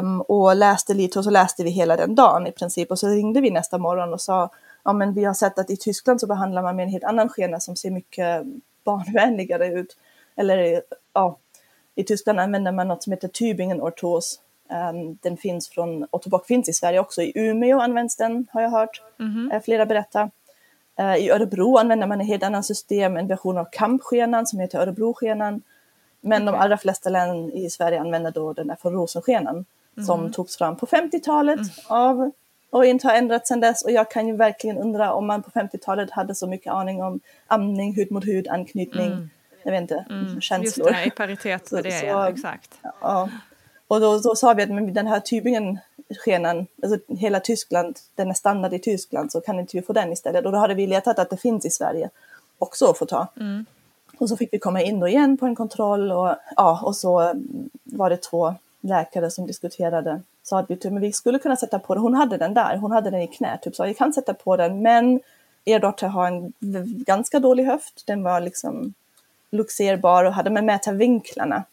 Um, 0.00 0.20
och 0.20 0.56
läste 0.56 0.94
lite 0.94 1.18
och 1.18 1.24
så 1.24 1.30
läste 1.30 1.64
vi 1.64 1.70
hela 1.70 1.96
den 1.96 2.14
dagen 2.14 2.46
i 2.46 2.52
princip. 2.52 2.90
Och 2.90 2.98
så 2.98 3.08
ringde 3.08 3.40
vi 3.40 3.50
nästa 3.50 3.78
morgon 3.78 4.12
och 4.12 4.20
sa, 4.20 4.50
ja 4.84 4.92
men 4.92 5.14
vi 5.14 5.24
har 5.24 5.34
sett 5.34 5.58
att 5.58 5.70
i 5.70 5.76
Tyskland 5.76 6.20
så 6.20 6.26
behandlar 6.26 6.62
man 6.62 6.76
med 6.76 6.82
en 6.82 6.88
helt 6.88 7.04
annan 7.04 7.28
skena 7.28 7.60
som 7.60 7.76
ser 7.76 7.90
mycket 7.90 8.42
barnvänligare 8.84 9.66
ut. 9.66 9.96
Eller 10.36 10.82
ja, 11.12 11.38
i 11.94 12.04
Tyskland 12.04 12.40
använder 12.40 12.72
man 12.72 12.88
något 12.88 13.02
som 13.02 13.12
heter 13.12 13.28
Tübingen 13.28 13.80
ortos. 13.80 14.40
Um, 14.90 15.18
den 15.22 15.36
finns 15.36 15.68
från, 15.68 16.06
Ottobock 16.10 16.46
finns 16.46 16.68
i 16.68 16.72
Sverige 16.72 17.00
också, 17.00 17.22
i 17.22 17.32
Umeå 17.34 17.80
används 17.80 18.16
den 18.16 18.46
har 18.52 18.62
jag 18.62 18.70
hört 18.70 19.02
eh, 19.52 19.62
flera 19.62 19.86
berätta. 19.86 20.30
Eh, 20.98 21.16
I 21.16 21.30
Örebro 21.30 21.76
använder 21.76 22.06
man 22.06 22.20
ett 22.20 22.26
helt 22.26 22.42
annat 22.42 22.66
system, 22.66 23.16
en 23.16 23.26
version 23.26 23.58
av 23.58 23.66
kampskenan 23.72 24.46
som 24.46 24.60
heter 24.60 24.78
Örebroskenan. 24.78 25.62
Men 26.26 26.44
de 26.46 26.54
allra 26.54 26.76
flesta 26.78 27.10
län 27.10 27.52
i 27.52 27.70
Sverige 27.70 28.00
använder 28.00 28.30
då 28.30 28.52
den 28.52 28.66
där 28.66 28.76
från 28.82 28.92
rosenskenan 28.92 29.64
som 30.06 30.32
togs 30.32 30.56
fram 30.56 30.76
på 30.76 30.86
50-talet 30.86 31.60
av 31.88 32.30
och 32.70 32.86
inte 32.86 33.06
har 33.08 33.14
ändrats 33.14 33.48
sedan 33.48 33.60
dess. 33.60 33.84
Och 33.84 33.90
jag 33.90 34.10
kan 34.10 34.28
ju 34.28 34.36
verkligen 34.36 34.78
undra 34.78 35.12
om 35.12 35.26
man 35.26 35.42
på 35.42 35.50
50-talet 35.50 36.10
hade 36.10 36.34
så 36.34 36.46
mycket 36.46 36.72
aning 36.72 37.02
om 37.02 37.20
amning, 37.46 37.94
hud 37.94 38.10
mot 38.12 38.24
hud, 38.24 38.48
anknytning, 38.48 39.28
jag 39.62 39.72
vet 39.72 39.80
inte, 39.80 40.04
Just 40.34 40.42
känslor. 40.42 40.90
det, 40.90 41.04
i 41.06 41.10
paritet 41.10 41.70
med 41.72 41.78
Så- 41.78 41.88
det, 41.88 41.98
så- 42.00 42.06
ja, 42.06 42.28
exakt. 42.28 42.70
Ja. 43.00 43.28
Och 43.88 44.00
då, 44.00 44.18
då 44.18 44.34
sa 44.36 44.54
vi 44.54 44.62
att 44.62 44.68
men 44.70 44.94
den 44.94 45.06
här 45.06 45.20
Tübingen-skenan, 45.20 46.66
alltså 46.82 46.98
hela 47.08 47.40
Tyskland, 47.40 47.98
den 48.14 48.30
är 48.30 48.34
standard 48.34 48.72
i 48.72 48.78
Tyskland 48.78 49.32
så 49.32 49.40
kan 49.40 49.60
inte 49.60 49.76
vi 49.76 49.82
få 49.82 49.92
den 49.92 50.12
istället. 50.12 50.46
Och 50.46 50.52
då 50.52 50.58
hade 50.58 50.74
vi 50.74 50.86
letat 50.86 51.18
att 51.18 51.30
det 51.30 51.36
finns 51.36 51.66
i 51.66 51.70
Sverige 51.70 52.10
också 52.58 52.90
att 52.90 52.98
få 52.98 53.06
ta. 53.06 53.26
Och 54.18 54.28
så 54.28 54.36
fick 54.36 54.52
vi 54.52 54.58
komma 54.58 54.82
in 54.82 55.00
då 55.00 55.08
igen 55.08 55.36
på 55.36 55.46
en 55.46 55.54
kontroll 55.54 56.12
och, 56.12 56.34
ja, 56.56 56.80
och 56.82 56.96
så 56.96 57.20
mm, 57.20 57.70
var 57.84 58.10
det 58.10 58.16
två 58.16 58.54
läkare 58.80 59.30
som 59.30 59.46
diskuterade. 59.46 60.22
Sa 60.42 60.58
att 60.58 60.70
vi, 60.70 60.90
men 60.90 61.00
vi 61.00 61.12
skulle 61.12 61.38
kunna 61.38 61.56
sätta 61.56 61.78
på 61.78 61.94
den, 61.94 62.02
hon 62.02 62.14
hade 62.14 62.36
den 62.36 62.54
där, 62.54 62.76
hon 62.76 62.92
hade 62.92 63.10
den 63.10 63.20
i 63.20 63.26
knät, 63.26 63.62
typ 63.62 63.76
så 63.76 63.86
jag 63.86 63.96
kan 63.96 64.12
sätta 64.12 64.34
på 64.34 64.56
den 64.56 64.82
men 64.82 65.20
er 65.64 65.78
dotter 65.78 66.08
har 66.08 66.26
en 66.26 66.52
ganska 67.04 67.38
dålig 67.38 67.64
höft, 67.64 68.06
den 68.06 68.22
var 68.22 68.40
liksom 68.40 68.94
luxerbar 69.50 70.24
och 70.24 70.32
hade 70.32 70.50
med 70.50 70.64
mätarvinklarna 70.64 71.64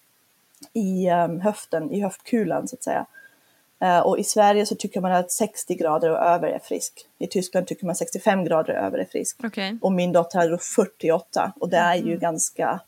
i 0.74 1.10
um, 1.10 1.40
höften, 1.40 1.92
i 1.92 2.02
höftkulan 2.02 2.68
så 2.68 2.76
att 2.76 2.84
säga. 2.84 3.06
Eh, 3.84 4.00
och 4.00 4.20
i 4.20 4.24
Sverige 4.24 4.66
så 4.66 4.76
tycker 4.76 5.02
man 5.02 5.12
att 5.12 5.32
60 5.32 5.76
grader 5.76 6.10
och 6.10 6.18
över 6.18 6.48
är 6.48 6.60
frisk. 6.60 7.06
I 7.18 7.28
Tyskland 7.28 7.68
tycker 7.68 7.86
man 7.86 7.96
65 7.96 8.46
grader 8.46 8.74
och 8.74 8.86
över 8.86 8.98
är 8.98 9.06
frisk. 9.06 9.38
Okej. 9.44 9.78
Och 9.82 9.92
min 9.92 10.12
dotter 10.12 10.40
hade 10.40 10.52
då 10.52 10.58
48 10.58 11.54
och 11.60 11.70
det 11.70 11.78
är 11.78 11.96
ju 11.96 12.18
ganska, 12.18 12.80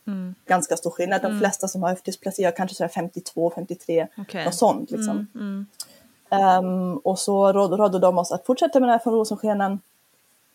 ganska 0.47 0.77
stor 0.77 0.91
skillnad. 0.91 1.21
De 1.21 1.39
flesta 1.39 1.67
som 1.67 1.83
har 1.83 1.89
höftdysplasi 1.89 2.43
har 2.43 2.51
kanske 2.51 2.75
sådär 2.75 2.89
52, 2.89 3.51
53, 3.55 4.07
Okej. 4.17 4.45
något 4.45 4.55
sånt 4.55 4.91
liksom. 4.91 5.27
Ehm, 6.29 6.97
och 6.97 7.19
så 7.19 7.53
rådde, 7.53 7.75
rådde 7.75 7.99
de 7.99 8.17
oss 8.17 8.31
att 8.31 8.45
fortsätta 8.45 8.79
med 8.79 8.89
det 8.89 8.93
här 8.93 8.99
från 8.99 9.13
rosenskenan. 9.13 9.79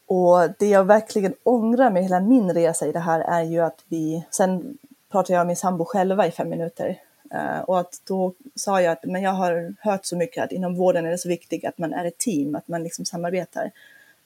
Och 0.06 0.50
det 0.58 0.68
jag 0.68 0.84
verkligen 0.84 1.34
ångrar 1.42 1.90
med 1.90 2.02
hela 2.02 2.20
min 2.20 2.54
resa 2.54 2.86
i 2.86 2.92
det 2.92 2.98
här 2.98 3.20
är 3.20 3.42
ju 3.42 3.60
att 3.60 3.84
vi, 3.88 4.24
sen 4.30 4.78
pratade 5.10 5.32
jag 5.32 5.40
med 5.40 5.46
min 5.46 5.56
sambo 5.56 5.84
själva 5.84 6.26
i 6.26 6.30
fem 6.30 6.48
minuter. 6.48 6.98
Eh, 7.34 7.60
och 7.60 7.80
att 7.80 8.00
då 8.08 8.32
sa 8.54 8.82
jag 8.82 8.92
att 8.92 9.04
men 9.04 9.22
jag 9.22 9.30
har 9.30 9.74
hört 9.80 10.04
så 10.04 10.16
mycket 10.16 10.44
att 10.44 10.52
inom 10.52 10.74
vården 10.74 11.06
är 11.06 11.10
det 11.10 11.18
så 11.18 11.28
viktigt 11.28 11.64
att 11.64 11.78
man 11.78 11.92
är 11.92 12.04
ett 12.04 12.18
team, 12.18 12.54
att 12.54 12.68
man 12.68 12.82
liksom 12.82 13.04
samarbetar. 13.04 13.70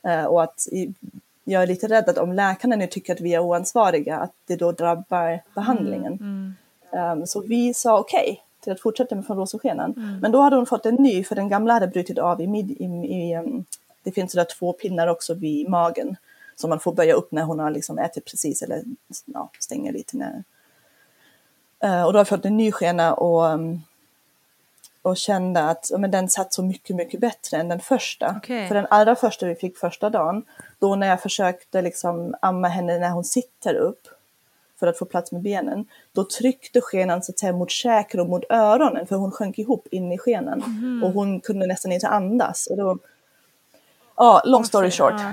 Eh, 0.02 0.25
och 0.25 0.42
att 0.42 0.68
jag 1.44 1.62
är 1.62 1.66
lite 1.66 1.88
rädd 1.88 2.08
att 2.08 2.18
om 2.18 2.32
läkarna 2.32 2.76
nu 2.76 2.87
tycker 2.87 3.12
att 3.12 3.20
vi 3.20 3.34
är 3.34 3.40
oansvariga, 3.40 4.16
att 4.16 4.32
det 4.46 4.56
då 4.56 4.73
drabbar 4.73 5.40
behandlingen. 5.54 6.18
Um, 6.90 7.26
så 7.26 7.40
vi 7.40 7.75
sa 7.75 7.99
okej 7.99 8.43
till 8.60 8.73
att 8.73 8.80
fortsätta 8.80 9.14
med 9.14 9.26
från 9.26 9.36
rosenskenan. 9.36 10.19
Men 10.23 10.32
då 10.32 10.40
hade 10.40 10.56
hon 10.56 10.67
fått 10.67 10.86
en 10.86 10.95
ny, 10.95 11.25
för 11.25 11.34
den 11.34 11.49
gamla 11.49 11.73
hade 11.73 11.86
brutit 11.86 12.19
av 12.19 12.40
i, 12.40 12.47
mid, 12.47 12.71
i, 12.71 12.84
i 12.84 13.36
um, 13.36 13.64
det 14.02 14.12
finns 14.12 14.32
sådär 14.32 14.47
två 14.58 14.73
pinnar 14.73 15.06
också 15.06 15.34
vid 15.34 15.69
magen 15.69 16.17
som 16.56 16.71
man 16.71 16.80
får 16.80 16.95
böja 16.95 17.14
upp 17.14 17.32
när 17.32 17.43
hon 17.43 17.58
har 17.58 17.71
liksom 17.71 17.99
ätit 17.99 18.25
precis 18.25 18.62
eller 18.62 18.82
ja, 19.25 19.50
stänger 19.58 19.93
lite. 19.93 20.17
När, 20.17 20.45
och 21.84 22.12
då 22.12 22.16
har 22.16 22.20
jag 22.20 22.28
fått 22.28 22.44
en 22.44 22.56
ny 22.56 22.73
skena 22.73 23.14
och, 23.14 23.44
um, 23.44 23.82
och 25.02 25.16
kände 25.16 25.62
att 25.62 25.90
men 25.99 26.10
den 26.10 26.28
satt 26.28 26.54
så 26.54 26.62
mycket, 26.62 26.97
mycket 26.97 27.20
bättre 27.20 27.56
än 27.56 27.68
den 27.68 27.80
första. 27.80 28.34
Okej. 28.36 28.68
För 28.68 28.75
den 28.75 28.86
allra 28.90 29.16
första 29.16 29.47
vi 29.47 29.54
fick 29.54 29.78
första 29.78 30.10
dagen, 30.10 30.42
då 30.78 30.97
när 30.97 31.06
jag 31.06 31.23
försökte 31.23 31.82
liksom 31.82 32.34
amma 32.42 32.68
henne 32.68 32.99
när 32.99 33.10
hon 33.10 33.25
sitter 33.25 33.75
upp 33.75 34.08
för 34.80 34.86
att 34.86 34.99
få 34.99 35.04
plats 35.04 35.32
med 35.32 35.42
benen, 35.42 35.86
då 36.12 36.25
tryckte 36.25 36.80
skenan 36.80 37.23
så 37.23 37.32
att 37.32 37.38
säga 37.38 37.52
mot 37.52 37.70
käken 37.70 38.20
och 38.20 38.28
mot 38.28 38.44
öronen 38.50 39.06
för 39.06 39.16
hon 39.16 39.30
sjönk 39.30 39.58
ihop 39.58 39.86
in 39.90 40.12
i 40.12 40.18
skenen 40.18 40.62
och 41.04 41.12
hon 41.12 41.40
kunde 41.40 41.66
nästan 41.66 41.92
inte 41.92 42.08
andas. 42.08 42.66
Och 42.66 42.76
då, 42.76 42.99
ja, 44.16 44.42
long 44.44 44.64
story 44.64 44.90
short. 44.90 45.14
Ja. 45.18 45.32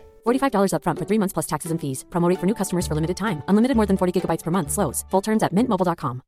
$45 0.25 0.73
upfront 0.73 0.99
for 0.99 1.05
three 1.05 1.19
months 1.19 1.33
plus 1.33 1.47
taxes 1.47 1.71
and 1.71 1.79
fees. 1.79 2.03
Promo 2.09 2.29
rate 2.29 2.39
for 2.39 2.47
new 2.47 2.55
customers 2.55 2.87
for 2.87 2.95
limited 2.95 3.17
time. 3.17 3.43
Unlimited 3.47 3.77
more 3.77 3.85
than 3.85 3.97
40 3.97 4.13
gigabytes 4.19 4.43
per 4.43 4.51
month. 4.51 4.71
Slows. 4.71 5.05
Full 5.11 5.21
terms 5.21 5.43
at 5.43 5.53
mintmobile.com. 5.53 6.21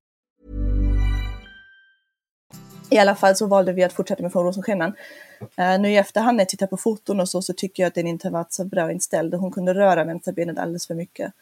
I 2.94 2.98
alla 2.98 3.16
fall 3.16 3.36
så 3.36 3.48
valde 3.48 3.74
vi 3.74 3.84
att 3.84 3.94
fortsätta 3.94 4.24
med 4.24 4.32
Från 4.32 4.46
Rosenskenan. 4.46 4.94
Uh, 5.60 5.82
nu 5.82 5.92
i 5.92 5.98
efterhand 5.98 6.38
när 6.38 6.42
jag 6.42 6.50
tittar 6.50 6.68
på 6.68 6.78
foton 6.78 7.20
och 7.20 7.30
så, 7.30 7.42
så 7.42 7.54
tycker 7.54 7.84
jag 7.84 7.88
att 7.88 7.96
den 7.96 8.08
inte 8.08 8.28
har 8.28 8.32
varit 8.32 8.54
så 8.54 8.66
bra 8.66 8.92
inställd. 8.92 9.34
Hon 9.34 9.52
kunde 9.52 9.74
röra 9.74 10.04
vänsterbenet 10.04 10.58
alldeles 10.58 10.88
för 10.88 10.96
mycket. 10.96 11.34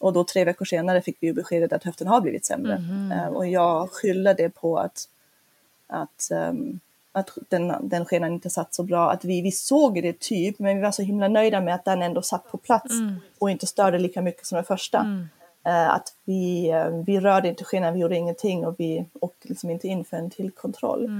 Och 0.00 0.12
då 0.12 0.24
tre 0.24 0.44
veckor 0.44 0.64
senare 0.64 1.02
fick 1.02 1.16
vi 1.20 1.26
ju 1.26 1.32
beskedet 1.32 1.72
att 1.72 1.84
höften 1.84 2.06
har 2.06 2.20
blivit 2.20 2.46
sämre. 2.46 2.82
Uh, 3.12 3.26
och 3.26 3.46
jag 3.46 3.90
skyller 3.90 4.34
det 4.34 4.50
på 4.50 4.78
att, 4.78 5.08
att, 5.86 6.28
um, 6.50 6.80
att 7.18 7.30
den, 7.48 7.72
den 7.82 8.04
skenan 8.04 8.32
inte 8.32 8.50
satt 8.50 8.74
så 8.74 8.82
bra. 8.82 9.10
Att 9.10 9.24
vi, 9.24 9.42
vi 9.42 9.52
såg 9.52 10.02
det 10.02 10.20
typ, 10.20 10.58
men 10.58 10.76
vi 10.76 10.82
var 10.82 10.90
så 10.90 11.02
himla 11.02 11.28
nöjda 11.28 11.60
med 11.60 11.74
att 11.74 11.84
den 11.84 12.02
ändå 12.02 12.22
satt 12.22 12.50
på 12.50 12.56
plats 12.58 12.94
och 13.38 13.50
inte 13.50 13.66
störde 13.66 13.98
lika 13.98 14.22
mycket 14.22 14.46
som 14.46 14.56
den 14.56 14.64
första. 14.64 15.26
Eh, 15.66 15.90
att 15.90 16.14
vi, 16.24 16.70
eh, 16.70 16.88
vi 17.06 17.20
rörde 17.20 17.48
inte 17.48 17.64
skenan, 17.64 17.94
vi 17.94 18.00
gjorde 18.00 18.16
ingenting 18.16 18.66
och 18.66 18.74
vi 18.78 19.04
åkte 19.20 19.48
liksom 19.48 19.70
inte 19.70 19.88
in 19.88 20.04
för 20.04 20.16
en 20.16 20.30
till 20.30 20.50
kontroll. 20.50 21.10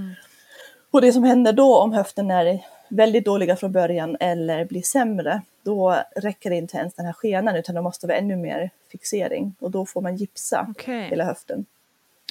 Och 0.91 1.01
det 1.01 1.13
som 1.13 1.25
händer 1.25 1.53
då 1.53 1.79
om 1.79 1.93
höften 1.93 2.31
är 2.31 2.61
väldigt 2.89 3.25
dåliga 3.25 3.57
från 3.57 3.73
början 3.73 4.17
eller 4.21 4.65
blir 4.65 4.83
sämre, 4.83 5.43
då 5.63 5.97
räcker 6.17 6.51
det 6.51 6.57
inte 6.57 6.77
ens 6.77 6.95
den 6.95 7.07
här 7.07 7.13
skenan 7.13 7.57
utan 7.57 7.75
det 7.75 7.83
måste 7.83 8.07
vara 8.07 8.17
ännu 8.17 8.37
mer 8.37 8.71
fixering 8.93 9.55
och 9.61 9.71
då 9.71 9.87
får 9.87 10.01
man 10.01 10.17
gipsa 10.17 10.67
Okej. 10.71 11.03
hela 11.03 11.25
höften. 11.25 11.67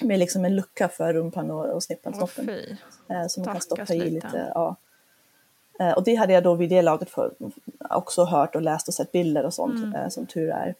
Med 0.02 0.20
liksom 0.20 0.46
en 0.46 0.56
lucka 0.56 0.90
för 0.90 1.14
rumpan 1.14 1.52
och, 1.52 1.66
och 1.66 1.84
snippanstoppen. 1.84 2.50
Åh, 2.50 2.56
fy. 2.56 2.76
Eh, 3.14 3.28
som 3.28 3.44
man 3.46 3.54
kan 3.54 3.62
stoppa 3.62 3.94
i 3.94 4.10
lite. 4.10 4.52
Ja. 4.56 4.76
Eh, 5.80 5.92
och 5.92 6.04
det 6.04 6.16
hade 6.16 6.34
jag 6.34 6.44
då 6.44 6.54
vid 6.56 6.70
det 6.70 6.82
laget 6.82 7.10
för, 7.10 7.32
också 7.90 8.24
hört 8.26 8.56
och 8.56 8.62
läst 8.62 8.88
och 8.88 8.94
sett 8.94 9.12
bilder 9.12 9.46
och 9.46 9.54
sånt, 9.54 9.84
Mm. 9.84 9.96
eh, 9.96 10.10
som 10.10 10.26
tur 10.26 10.50
är. 10.50 10.76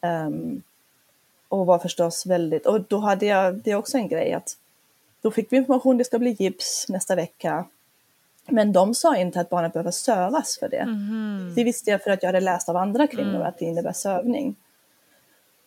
Ehm, 0.00 0.62
och 1.48 1.66
var 1.66 1.78
förstås 1.78 2.26
väldigt, 2.26 2.66
och 2.66 2.80
då 2.80 2.98
hade 2.98 3.26
jag, 3.26 3.54
det 3.54 3.70
är 3.70 3.74
också 3.74 3.96
en 3.98 4.08
grej 4.08 4.32
att 4.32 4.56
då 5.20 5.30
fick 5.30 5.52
vi 5.52 5.56
information, 5.56 5.98
det 5.98 6.04
ska 6.04 6.18
bli 6.18 6.30
gips 6.38 6.86
nästa 6.88 7.14
vecka. 7.14 7.64
Men 8.50 8.72
de 8.72 8.94
sa 8.94 9.16
inte 9.16 9.40
att 9.40 9.50
barnet 9.50 9.72
behöver 9.72 9.90
sövas 9.90 10.58
för 10.58 10.68
det. 10.68 10.86
Mhm. 10.86 11.52
Det 11.56 11.64
visste 11.64 11.90
jag 11.90 12.02
för 12.02 12.10
att 12.10 12.22
jag 12.22 12.28
hade 12.28 12.40
läst 12.40 12.68
av 12.68 12.76
andra 12.76 13.06
kvinnor 13.06 13.34
Mm. 13.34 13.42
att 13.46 13.58
det 13.58 13.64
innebär 13.64 13.92
sövning. 13.92 14.56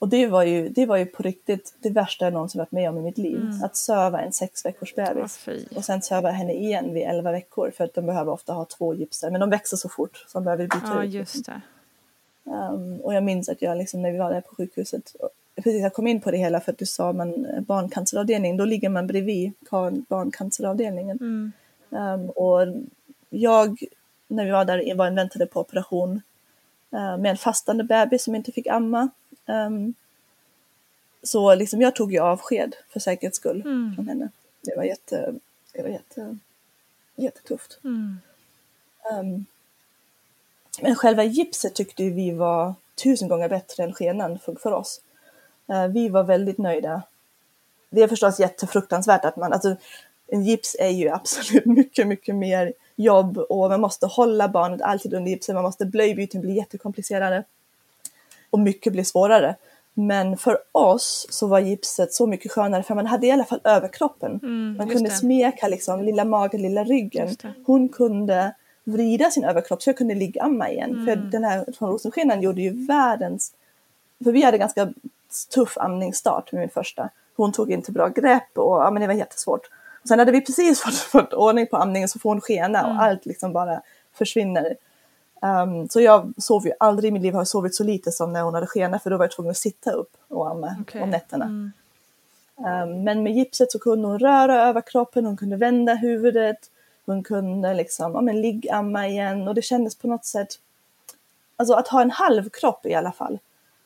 Och 0.01 0.07
det 0.09 0.27
var, 0.27 0.43
ju, 0.43 0.69
det 0.69 0.85
var 0.85 0.97
ju 0.97 1.05
på 1.05 1.23
riktigt 1.23 1.73
det 1.79 1.89
värsta 1.89 2.25
jag 2.25 2.33
någonsin 2.33 2.59
varit 2.59 2.71
med 2.71 2.89
om 2.89 2.97
i 2.97 3.01
mitt 3.01 3.17
liv. 3.17 3.39
Att 3.63 3.75
söva 3.75 4.21
en 4.21 4.33
sex 4.33 4.65
veckors 4.65 4.95
bebis. 4.95 5.37
fy. 5.37 5.65
Och 5.75 5.85
sen 5.85 6.01
söva 6.01 6.29
henne 6.31 6.53
igen 6.53 6.93
vid 6.93 7.03
11 7.03 7.31
veckor 7.31 7.71
för 7.77 7.83
att 7.83 7.93
de 7.93 8.05
behöver 8.05 8.31
ofta 8.31 8.53
ha 8.53 8.65
två 8.65 8.93
gipsar. 8.93 9.29
Men 9.31 9.39
de 9.41 9.49
växer 9.49 9.77
så 9.77 9.89
fort 9.89 10.25
så 10.27 10.37
de 10.37 10.43
behöver 10.43 10.63
byta 10.63 10.81
Ja, 10.83 11.03
ut. 11.03 11.13
just 11.13 11.45
det. 11.45 11.61
Um, 12.43 13.01
och 13.01 13.13
jag 13.13 13.23
minns 13.23 13.49
att 13.49 13.61
jag 13.61 13.77
liksom, 13.77 14.01
när 14.01 14.11
vi 14.11 14.17
var 14.17 14.33
där 14.33 14.41
på 14.41 14.55
sjukhuset, 14.55 15.15
precis 15.55 15.81
jag 15.81 15.93
kom 15.93 16.07
in 16.07 16.21
på 16.21 16.31
det 16.31 16.37
hela 16.37 16.59
för 16.61 16.71
att 16.71 16.77
du 16.77 16.85
sa 16.85 17.13
man 17.13 17.45
eh, 17.45 17.61
barncanceravdelning, 17.61 18.57
då 18.57 18.65
ligger 18.65 18.89
man 18.89 19.07
bredvid 19.07 19.51
barncanceravdelningen. 20.07 21.17
Mm. 21.21 21.51
Um, 21.89 22.29
och 22.29 22.67
jag, 23.29 23.83
när 24.27 24.45
vi 24.45 24.51
var 24.51 24.65
där, 24.65 24.95
var 24.95 25.11
väntade 25.11 25.45
på 25.45 25.59
operation 25.59 26.21
eh, 26.93 27.17
med 27.17 27.31
en 27.31 27.37
fastande 27.37 27.83
bebis 27.83 28.23
som 28.23 28.35
inte 28.35 28.51
fick 28.51 28.67
amma. 28.67 29.09
Um, 29.45 29.93
så 31.23 31.55
liksom 31.55 31.81
jag 31.81 31.95
tog 31.95 32.13
ju 32.13 32.19
avsked 32.19 32.75
för 32.89 32.99
säkerhets 32.99 33.37
skull 33.37 33.61
Mm. 33.61 33.95
från 33.95 34.07
henne. 34.07 34.29
Det 34.61 34.75
var 34.75 34.83
jätte, 34.83 35.33
det 35.73 35.81
var 35.81 35.89
jätte, 35.89 36.37
jättetufft. 37.15 37.79
Mm. 37.83 38.17
Um, 39.11 39.45
men 40.81 40.95
själva 40.95 41.23
gipset 41.23 41.75
tyckte 41.75 42.03
vi 42.03 42.31
var 42.31 42.73
tusen 43.03 43.27
gånger 43.27 43.49
bättre 43.49 43.83
än 43.83 43.93
skenan 43.93 44.39
för, 44.39 44.55
för 44.55 44.71
oss. 44.71 45.01
Eh, 45.67 45.87
vi 45.87 46.09
var 46.09 46.23
väldigt 46.23 46.57
nöjda. 46.57 47.01
Det 47.89 48.01
är 48.01 48.07
förstås 48.07 48.39
jättefruktansvärt 48.39 49.25
att 49.25 49.35
man, 49.35 49.53
alltså 49.53 49.75
en 50.27 50.43
gips 50.43 50.75
är 50.79 50.89
ju 50.89 51.09
absolut 51.09 51.65
mycket, 51.77 52.07
mycket 52.07 52.35
mer 52.35 52.73
jobb 52.95 53.37
och 53.37 53.69
man 53.69 53.81
måste 53.81 54.05
hålla 54.05 54.47
barnet 54.47 54.81
alltid 54.81 55.13
under 55.13 55.31
gipsen, 55.31 55.55
man 55.55 55.63
måste 55.63 55.85
blöjbyten 55.85 56.41
blir 56.41 56.53
jättekomplicerade 56.53 57.43
och 58.51 58.59
mycket 58.59 58.93
blir 58.93 59.03
svårare. 59.03 59.55
Men 59.93 60.37
för 60.37 60.57
oss 60.71 61.27
så 61.29 61.47
var 61.47 61.59
gipset 61.59 62.13
så 62.13 62.27
mycket 62.27 62.51
skönare 62.51 62.83
för 62.83 62.95
man 62.95 63.05
hade 63.05 63.27
i 63.27 63.31
alla 63.31 63.43
fall 63.43 63.61
överkroppen. 63.63 64.39
man 64.77 64.87
just 64.87 64.97
kunde 64.97 65.09
det. 65.09 65.15
smeka 65.15 65.67
liksom 65.67 66.03
lilla 66.03 66.25
magen, 66.25 66.61
lilla 66.61 66.83
ryggen. 66.83 67.35
Hon 67.65 67.89
kunde 67.89 68.53
vrida 68.83 69.31
sin 69.31 69.43
överkropp 69.43 69.83
så 69.83 69.89
jag 69.89 69.97
kunde 69.97 70.15
ligga-amma 70.15 70.69
igen. 70.69 71.05
För 71.05 71.15
den 71.15 71.43
här 71.43 71.65
från 71.77 71.89
Rosenskenan 71.89 72.41
gjorde 72.41 72.61
ju 72.61 72.85
världens... 72.85 73.53
För 74.23 74.31
vi 74.31 74.43
hade 74.43 74.57
ganska 74.57 74.93
tuff 75.53 75.77
amningsstart 75.77 76.51
med 76.51 76.59
min 76.59 76.69
första. 76.69 77.09
Hon 77.35 77.51
tog 77.51 77.71
inte 77.71 77.91
bra 77.91 78.07
grepp 78.07 78.57
och 78.57 78.81
ja, 78.81 78.91
men 78.91 79.01
det 79.01 79.07
var 79.07 79.13
jättesvårt. 79.13 79.69
Och 80.01 80.07
sen 80.07 80.19
hade 80.19 80.31
vi 80.31 80.41
precis 80.41 80.81
fått, 80.83 80.95
fått 80.95 81.33
ordning 81.33 81.67
på 81.67 81.77
amningen 81.77 82.09
så 82.09 82.19
får 82.19 82.29
hon 82.29 82.41
skena 82.41 82.87
och 82.87 83.03
allt 83.03 83.25
liksom 83.25 83.53
bara 83.53 83.81
försvinner. 84.13 84.75
Um, 85.43 85.89
så 85.89 86.01
jag 86.01 86.33
sov 86.37 86.65
ju 86.65 86.73
aldrig 86.79 87.09
i 87.09 87.11
mitt 87.11 87.21
liv 87.21 87.33
har 87.33 87.45
sovit 87.45 87.75
så 87.75 87.83
lite 87.83 88.11
som 88.11 88.33
när 88.33 88.41
hon 88.41 88.53
hade 88.53 88.67
skena 88.67 88.99
för 88.99 89.09
då 89.09 89.17
var 89.17 89.25
jag 89.25 89.31
tvungen 89.31 89.51
att 89.51 89.57
sitta 89.57 89.91
upp 89.91 90.17
och 90.27 90.49
amma 90.49 90.75
Okej. 90.81 91.01
om 91.01 91.09
nätterna. 91.09 91.45
Um, 91.45 93.03
men 93.03 93.23
med 93.23 93.33
gipset 93.33 93.71
så 93.71 93.79
kunde 93.79 94.07
hon 94.07 94.19
röra 94.19 94.63
överkroppen, 94.63 95.25
hon 95.25 95.37
kunde 95.37 95.57
vända 95.57 95.93
huvudet, 95.93 96.69
hon 97.05 97.23
kunde 97.23 97.73
liksom, 97.73 98.11
ja, 98.13 98.21
men 98.21 98.41
liggamma 98.41 99.07
igen 99.07 99.47
och 99.47 99.55
det 99.55 99.61
kändes 99.61 99.95
på 99.95 100.07
något 100.07 100.25
sätt, 100.25 100.59
alltså 101.55 101.73
att 101.73 101.87
ha 101.87 102.01
en 102.01 102.11
halv 102.11 102.49
kropp 102.49 102.85
i 102.85 102.93
alla 102.93 103.11
fall, 103.11 103.39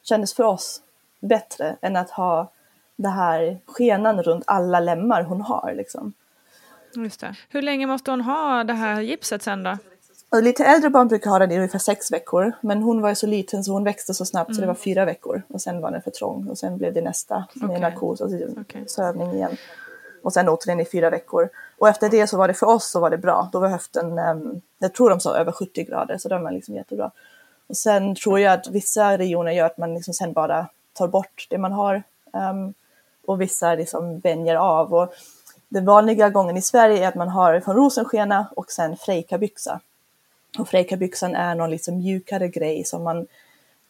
kändes 0.04 0.34
för 0.34 0.44
oss 0.44 0.82
bättre 1.20 1.76
än 1.82 1.96
att 1.96 2.10
ha 2.10 2.52
det 2.96 3.10
här 3.10 3.60
skenan 3.66 4.24
runt 4.24 4.44
alla 4.48 4.80
lemmar 4.80 5.22
hon 5.22 5.42
har 5.42 5.74
liksom. 5.78 6.14
Just 6.96 7.20
det. 7.20 7.36
Hur 7.50 7.62
länge 7.62 7.88
måste 7.88 8.12
hon 8.12 8.22
ha 8.22 8.64
det 8.64 8.74
här 8.74 9.02
gipset 9.02 9.44
sen 9.44 9.64
då? 9.64 9.78
Och 10.30 10.44
lite 10.44 10.66
äldre 10.66 10.90
barn 10.90 11.08
brukar 11.08 11.30
ha 11.30 11.40
den 11.40 11.52
i 11.52 11.56
ungefär 11.56 11.80
sex 11.80 12.12
veckor, 12.12 12.52
men 12.62 12.84
hon 12.84 13.02
var 13.02 13.10
ju 13.10 13.16
så 13.16 13.28
liten 13.28 13.64
så 13.64 13.72
hon 13.72 13.84
växte 13.84 14.14
så 14.14 14.26
snabbt 14.26 14.56
så 14.56 14.62
det 14.62 14.68
var 14.68 14.74
fyra 14.74 15.06
veckor 15.06 15.42
och 15.48 15.62
sen 15.62 15.82
var 15.82 15.92
den 15.92 16.02
för 16.02 16.12
trång 16.12 16.48
och 16.50 16.58
sen 16.58 16.78
blev 16.78 16.94
det 16.94 17.02
nästa 17.02 17.46
med 17.54 17.70
Okej. 17.70 17.82
narkos 17.82 18.22
och 18.22 18.32
Okej. 18.62 18.84
sövning 18.88 19.32
igen. 19.32 19.58
Och 20.24 20.34
sen 20.34 20.50
åt 20.50 20.66
den 20.66 20.80
i 20.80 20.86
fyra 20.86 21.10
veckor. 21.10 21.50
Och 21.78 21.90
efter 21.90 22.10
det 22.10 22.28
så 22.28 22.38
var 22.38 22.48
det 22.48 22.54
för 22.54 22.68
oss 22.68 22.92
så 22.92 23.00
var 23.00 23.10
det 23.10 23.18
bra. 23.18 23.50
Då 23.52 23.60
var 23.60 23.68
höften, 23.68 24.20
um, 24.20 24.62
jag 24.80 24.94
tror 24.94 25.10
de 25.10 25.20
sa 25.20 25.38
över 25.38 25.52
70 25.52 25.84
grader 25.84 26.18
så 26.18 26.30
den 26.30 26.44
var 26.44 26.52
liksom 26.52 26.76
jättebra. 26.76 27.12
Och 27.68 27.78
sen 27.78 28.16
tror 28.16 28.40
jag 28.40 28.54
att 28.54 28.68
vissa 28.68 29.18
regioner 29.18 29.52
gör 29.52 29.66
att 29.66 29.78
man 29.78 29.94
liksom 29.94 30.14
sen 30.14 30.34
bara 30.34 30.68
tar 30.94 31.08
bort 31.08 31.48
det 31.50 31.58
man 31.58 31.72
har. 31.72 32.04
ehm, 32.34 32.74
och 33.26 33.42
vissa 33.42 33.76
liksom 33.76 34.20
vänjer 34.20 34.56
av. 34.56 34.94
Och 34.94 35.14
den 35.70 35.86
vanliga 35.86 36.30
gången 36.30 36.58
i 36.58 36.62
Sverige 36.62 37.04
är 37.04 37.08
att 37.08 37.16
man 37.16 37.30
har 37.30 37.60
från 37.60 37.76
rosenskena 37.76 38.48
och 38.56 38.72
sen 38.72 38.98
frejkabyxa. 38.98 39.80
Och 40.58 40.70
frejkabyxan 40.70 41.36
är 41.36 41.56
någon 41.56 41.70
liksom 41.70 41.98
mjukare 41.98 42.48
grej 42.48 42.84
som 42.84 43.04
man 43.04 43.28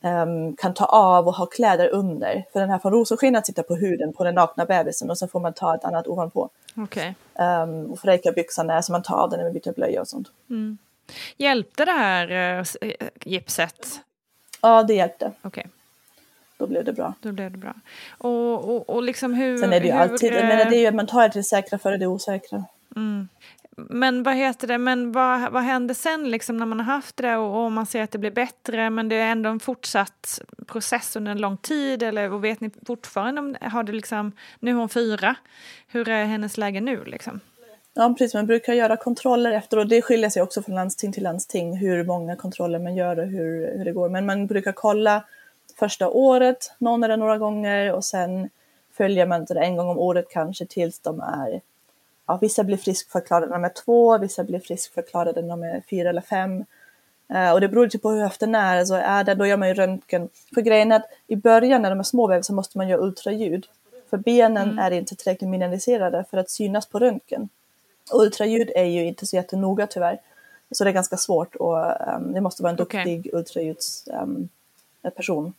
ehm, 0.01 0.55
kan 0.55 0.73
ta 0.73 0.85
av 0.85 1.27
och 1.27 1.35
ha 1.35 1.45
kläder 1.45 1.89
under. 1.89 2.45
För 2.53 2.59
den 2.59 2.69
här 2.69 2.79
från 2.79 2.91
rosenskenan 2.91 3.43
sitter 3.43 3.63
på 3.63 3.75
huden 3.75 4.13
på 4.13 4.23
den 4.23 4.35
nakna 4.35 4.65
bebisen 4.65 5.09
och 5.09 5.17
sen 5.17 5.27
får 5.29 5.39
man 5.39 5.53
ta 5.53 5.75
ett 5.75 5.83
annat 5.85 6.07
ovanpå. 6.07 6.49
Okej. 6.75 7.15
Um, 7.33 7.91
och 7.91 7.99
frejkabyxan 7.99 8.69
är 8.69 8.81
som 8.81 8.93
man 8.93 9.03
tar 9.03 9.17
av 9.17 9.29
den 9.29 9.39
när 9.39 9.45
man 9.45 9.53
byter 9.53 9.73
blöja 9.73 10.01
och 10.01 10.07
sånt. 10.07 10.27
Hjälpte 11.37 11.85
det 11.85 11.91
här 11.91 12.31
eh, 12.81 12.91
gipset? 13.23 13.87
Ja, 14.61 14.83
det 14.83 14.93
hjälpte. 14.93 15.31
Okej, 15.41 15.67
Då 16.57 16.67
blev 16.67 16.85
det 16.85 16.93
bra. 16.93 17.13
då 17.21 17.31
blev 17.31 17.51
det 17.51 17.57
bra. 17.57 17.73
Och, 18.17 18.69
och, 18.75 18.89
och 18.89 19.03
liksom 19.03 19.33
hur... 19.33 19.57
Sen 19.57 19.73
är 19.73 19.79
det 19.79 19.85
ju 19.85 19.93
hur, 19.93 19.99
alltid, 19.99 20.33
jag 20.33 20.41
eh, 20.41 20.47
menar, 20.47 20.69
det 20.69 20.77
är 20.77 20.79
ju 20.79 20.87
att 20.87 20.95
man 20.95 21.07
tar 21.07 21.29
det 21.29 21.43
säkra 21.43 21.79
före 21.79 21.97
det 21.97 22.07
osäkra. 22.07 22.63
Men 23.75 24.23
vad 24.23 24.35
heter 24.35 24.67
det, 24.67 24.77
men 24.77 25.11
vad, 25.11 25.51
vad 25.51 25.63
händer 25.63 25.93
sen 25.93 26.31
liksom 26.31 26.57
när 26.57 26.65
man 26.65 26.79
har 26.79 26.85
haft 26.85 27.17
det 27.17 27.35
och, 27.35 27.65
och 27.65 27.71
man 27.71 27.85
ser 27.85 28.03
att 28.03 28.11
det 28.11 28.17
blir 28.17 28.31
bättre 28.31 28.89
men 28.89 29.09
det 29.09 29.15
är 29.15 29.31
ändå 29.31 29.49
en 29.49 29.59
fortsatt 29.59 30.41
process 30.67 31.15
under 31.15 31.31
en 31.31 31.37
lång 31.37 31.57
tid 31.57 32.03
eller 32.03 32.31
och 32.31 32.43
vet 32.43 32.61
ni 32.61 32.71
fortfarande 32.87 33.41
om 33.41 33.55
har 33.61 33.83
det 33.83 33.91
liksom, 33.91 34.31
nu 34.59 34.71
är 34.71 34.75
hon 34.75 34.89
fyra, 34.89 35.35
hur 35.87 36.09
är 36.09 36.25
hennes 36.25 36.57
läge 36.57 36.81
nu 36.81 37.03
liksom? 37.03 37.39
Ja, 37.97 38.15
precis. 38.17 38.33
Man 38.33 38.45
brukar 38.45 38.73
göra 38.73 38.97
kontroller 38.97 39.51
efter 39.51 39.77
och 39.77 39.87
det 39.87 40.01
skiljer 40.01 40.29
sig 40.29 40.41
också 40.41 40.61
från 40.61 40.75
landsting 40.75 41.11
till 41.11 41.23
landsting 41.23 41.77
hur 41.77 42.03
många 42.03 42.35
kontroller 42.35 42.79
man 42.79 42.95
gör 42.95 43.19
och 43.19 43.27
hur, 43.27 43.77
hur 43.77 43.85
det 43.85 43.91
går. 43.91 44.09
Men 44.09 44.25
man 44.25 44.47
brukar 44.47 44.71
kolla 44.71 45.23
första 45.79 46.09
året 46.09 46.75
någon 46.77 47.03
eller 47.03 47.17
några 47.17 47.37
gånger 47.37 47.93
och 47.93 48.05
sen 48.05 48.49
följer 48.97 49.25
man 49.25 49.45
det 49.45 49.59
en 49.59 49.77
gång 49.77 49.89
om 49.89 49.97
året 49.97 50.25
kanske 50.29 50.65
tills 50.65 50.99
de 50.99 51.19
är, 51.19 51.61
ja, 52.27 52.37
vissa 52.41 52.63
blir 52.63 52.77
friskförklarade 52.77 53.47
när 53.47 53.53
de 53.53 53.63
är 53.63 53.73
två, 53.85 54.17
vissa 54.17 54.43
blir 54.43 54.59
friskförklarade 54.59 55.41
när 55.41 55.49
de 55.49 55.63
är 55.63 55.83
fyra 55.89 56.09
eller 56.09 56.21
fem. 56.21 56.65
Eh, 57.33 57.51
och 57.51 57.61
det 57.61 57.67
beror 57.67 57.83
lite 57.83 57.99
på 57.99 58.11
hur 58.11 58.21
höften 58.21 58.55
är, 58.55 58.77
alltså 58.77 58.95
är 58.95 59.23
det, 59.23 59.35
då 59.35 59.45
gör 59.45 59.57
man 59.57 59.67
ju 59.67 59.73
röntgen. 59.73 60.29
För 60.53 60.61
grejen 60.61 60.91
är 60.91 60.95
att 60.95 61.09
i 61.27 61.35
början 61.35 61.81
när 61.81 61.89
de 61.89 61.99
är 61.99 62.03
små 62.03 62.27
bebisar 62.27 62.53
måste 62.53 62.77
man 62.77 62.87
göra 62.87 63.01
ultraljud. 63.01 63.67
För 64.09 64.17
benen 64.17 64.69
Mm. 64.69 64.79
är 64.79 64.91
inte 64.91 65.15
tillräckligt 65.15 65.49
mineraliserade 65.49 66.25
för 66.31 66.37
att 66.37 66.49
synas 66.49 66.85
på 66.85 66.99
röntgen. 66.99 67.49
Och 68.11 68.21
ultraljud 68.21 68.71
är 68.75 68.83
ju 68.83 69.05
inte 69.05 69.25
så 69.25 69.35
jättenoga 69.35 69.87
tyvärr. 69.87 70.19
Så 70.71 70.83
det 70.83 70.89
är 70.89 70.93
ganska 70.93 71.17
svårt 71.17 71.55
och 71.55 71.77
um, 72.15 72.33
det 72.33 72.41
måste 72.41 72.63
vara 72.63 72.71
en 72.71 72.75
duktig 72.75 73.29
ultraljudsperson 73.33 74.49
um, 75.03 75.11
person 75.15 75.53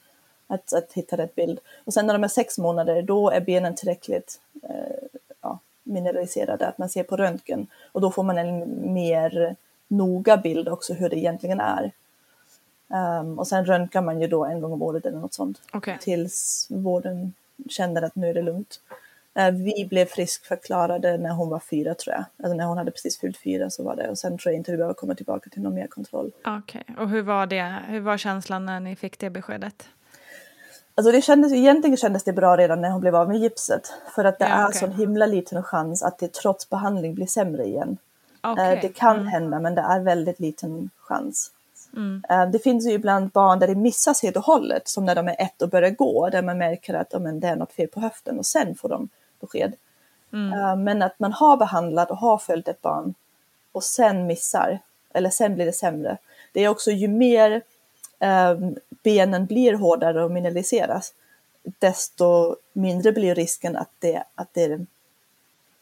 att, 0.46 0.72
att 0.72 0.92
hitta 0.92 1.16
rätt 1.16 1.34
bild. 1.34 1.60
Och 1.84 1.94
sen 1.94 2.06
när 2.06 2.14
de 2.14 2.24
är 2.24 2.28
sex 2.28 2.58
månader 2.58 3.02
då 3.02 3.30
är 3.30 3.40
benen 3.40 3.74
tillräckligt 3.74 4.40
eh, 4.62 5.15
mineraliserade 5.86 6.66
att 6.66 6.78
man 6.78 6.88
ser 6.88 7.02
på 7.02 7.16
röntgen 7.16 7.66
och 7.92 8.00
då 8.00 8.10
får 8.10 8.22
man 8.22 8.38
en 8.38 8.92
mer 8.94 9.56
noga 9.88 10.36
bild 10.36 10.68
också 10.68 10.94
hur 10.94 11.08
det 11.08 11.16
egentligen 11.18 11.60
är. 11.60 11.92
Um, 13.20 13.38
och 13.38 13.46
sen 13.46 13.64
röntgar 13.64 14.02
man 14.02 14.20
ju 14.20 14.28
då 14.28 14.44
en 14.44 14.60
gång 14.60 14.72
om 14.72 14.82
året 14.82 15.06
eller 15.06 15.18
något 15.18 15.34
sånt 15.34 15.62
Okej. 15.72 15.98
tills 16.00 16.66
vården 16.70 17.32
känner 17.68 18.02
att 18.02 18.14
nu 18.16 18.28
är 18.30 18.34
det 18.34 18.42
lugnt. 18.42 18.80
Eh, 19.34 19.50
Vi 19.50 19.86
blev 19.90 20.04
friskförklarade 20.06 21.18
när 21.18 21.30
hon 21.30 21.48
var 21.48 21.58
fyra 21.58 21.94
tror 21.94 22.14
jag. 22.14 22.24
Alltså 22.38 22.56
när 22.56 22.64
hon 22.64 22.78
hade 22.78 22.90
precis 22.90 23.18
fyllt 23.18 23.36
fyra 23.36 23.70
så 23.70 23.82
var 23.82 23.96
det. 23.96 24.08
Och 24.10 24.18
sen 24.18 24.38
tror 24.38 24.52
jag 24.52 24.58
inte 24.60 24.70
vi 24.70 24.76
behöver 24.76 24.94
komma 24.94 25.14
tillbaka 25.14 25.50
till 25.50 25.62
någon 25.62 25.74
mer 25.74 25.86
kontroll. 25.86 26.32
Okej, 26.44 26.84
och 26.98 27.08
hur 27.08 27.22
var 27.22 27.46
det? 27.46 27.76
Hur 27.88 28.00
var 28.00 28.16
känslan 28.16 28.66
när 28.66 28.80
ni 28.80 28.96
fick 28.96 29.18
det 29.18 29.30
beskedet? 29.30 29.88
Alltså 30.98 31.12
det 31.12 31.22
kändes, 31.22 31.52
egentligen 31.52 31.96
kändes 31.96 32.24
det 32.24 32.32
bra 32.32 32.56
redan 32.56 32.80
när 32.80 32.90
hon 32.90 33.00
blev 33.00 33.16
av 33.16 33.28
med 33.28 33.38
gipset. 33.38 33.92
För 34.14 34.24
att 34.24 34.38
det 34.38 34.44
Ja, 34.48 34.54
är 34.54 34.68
okej. 34.68 34.80
sån 34.80 34.92
himla 34.92 35.26
liten 35.26 35.62
chans 35.62 36.02
att 36.02 36.18
det 36.18 36.32
trots 36.32 36.70
behandling 36.70 37.14
blir 37.14 37.26
sämre 37.26 37.64
igen. 37.64 37.96
Eh, 38.44 38.56
Det 38.56 38.94
kan 38.96 39.26
hända 39.26 39.60
men 39.60 39.74
det 39.74 39.80
är 39.80 40.00
väldigt 40.00 40.40
liten 40.40 40.90
chans. 40.98 41.50
Mm. 41.96 42.22
Eh, 42.28 42.46
Det 42.50 42.58
finns 42.58 42.86
ju 42.86 42.90
ibland 42.92 43.30
barn 43.30 43.58
där 43.58 43.66
det 43.66 43.74
missas 43.74 44.22
helt 44.22 44.36
och 44.36 44.42
hållet, 44.44 44.88
som 44.88 45.04
när 45.04 45.14
de 45.14 45.28
är 45.28 45.36
ett 45.38 45.62
och 45.62 45.68
börjar 45.68 45.90
gå, 45.90 46.28
där 46.30 46.42
man 46.42 46.58
märker 46.58 46.94
att 46.94 47.22
men 47.22 47.40
det 47.40 47.48
är 47.48 47.56
något 47.56 47.72
fel 47.72 47.88
på 47.88 48.00
höften 48.00 48.38
och 48.38 48.46
sen 48.46 48.74
får 48.74 48.88
de 48.88 49.08
besked. 49.40 49.72
Mm. 50.32 50.52
Eh, 50.60 50.76
Men 50.76 51.02
att 51.02 51.18
man 51.18 51.32
har 51.32 51.56
behandlat 51.56 52.10
och 52.10 52.16
har 52.18 52.38
följt 52.38 52.68
ett 52.68 52.82
barn 52.82 53.14
och 53.72 53.84
sen 53.84 54.26
missar, 54.26 54.78
eller 55.14 55.30
sen 55.30 55.54
blir 55.54 55.66
det 55.66 55.72
sämre. 55.72 56.16
Det 56.52 56.60
är 56.64 56.68
också 56.68 56.90
ju 56.90 57.08
mer 57.08 57.62
benen 59.02 59.46
blir 59.46 59.74
hårdare 59.74 60.24
och 60.24 60.30
mineraliseras, 60.30 61.14
desto 61.78 62.56
mindre 62.72 63.12
blir 63.12 63.34
risken 63.34 63.76
att 63.76 63.90
det, 63.98 64.22
att 64.34 64.54
det, 64.54 64.86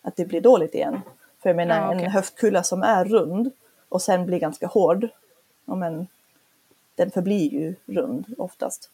att 0.02 0.16
det 0.16 0.24
blir 0.24 0.40
dåligt 0.40 0.74
igen. 0.74 1.00
För 1.42 1.48
jag 1.48 1.56
menar 1.56 1.76
Ja, 1.80 1.88
okej. 1.94 2.04
en 2.04 2.10
höftkula 2.10 2.62
som 2.62 2.82
är 2.82 3.04
rund 3.04 3.50
och 3.88 4.02
sen 4.02 4.26
blir 4.26 4.38
ganska 4.38 4.66
hård, 4.66 5.08
ja, 5.64 5.74
men, 5.74 6.06
den 6.94 7.10
förblir 7.10 7.52
ju 7.52 7.74
rund 7.86 8.34
oftast. 8.38 8.90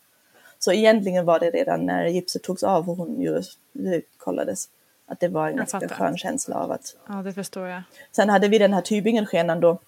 Så 0.58 0.72
egentligen 0.72 1.24
var 1.24 1.38
det 1.40 1.50
redan 1.50 1.86
när 1.86 2.06
gipset 2.06 2.42
togs 2.42 2.62
av 2.62 2.90
och 2.90 2.96
hon 2.96 3.20
ju, 3.20 3.42
det 3.72 4.02
kollades 4.16 4.68
att 5.06 5.20
det 5.20 5.28
var 5.28 5.42
en 5.42 5.48
Jag 5.48 5.56
ganska 5.58 5.80
fattar. 5.80 5.94
skön 5.94 6.16
känsla 6.18 6.56
av 6.56 6.72
att 6.72 6.96
Ja, 7.08 7.14
det 7.14 7.32
förstår 7.32 7.68
jag. 7.68 7.82
Sen 8.12 8.28
hade 8.28 8.48
vi 8.48 8.58
den 8.58 8.72
här 8.74 8.80
tybingenskenan 8.80 9.60
då 9.60 9.78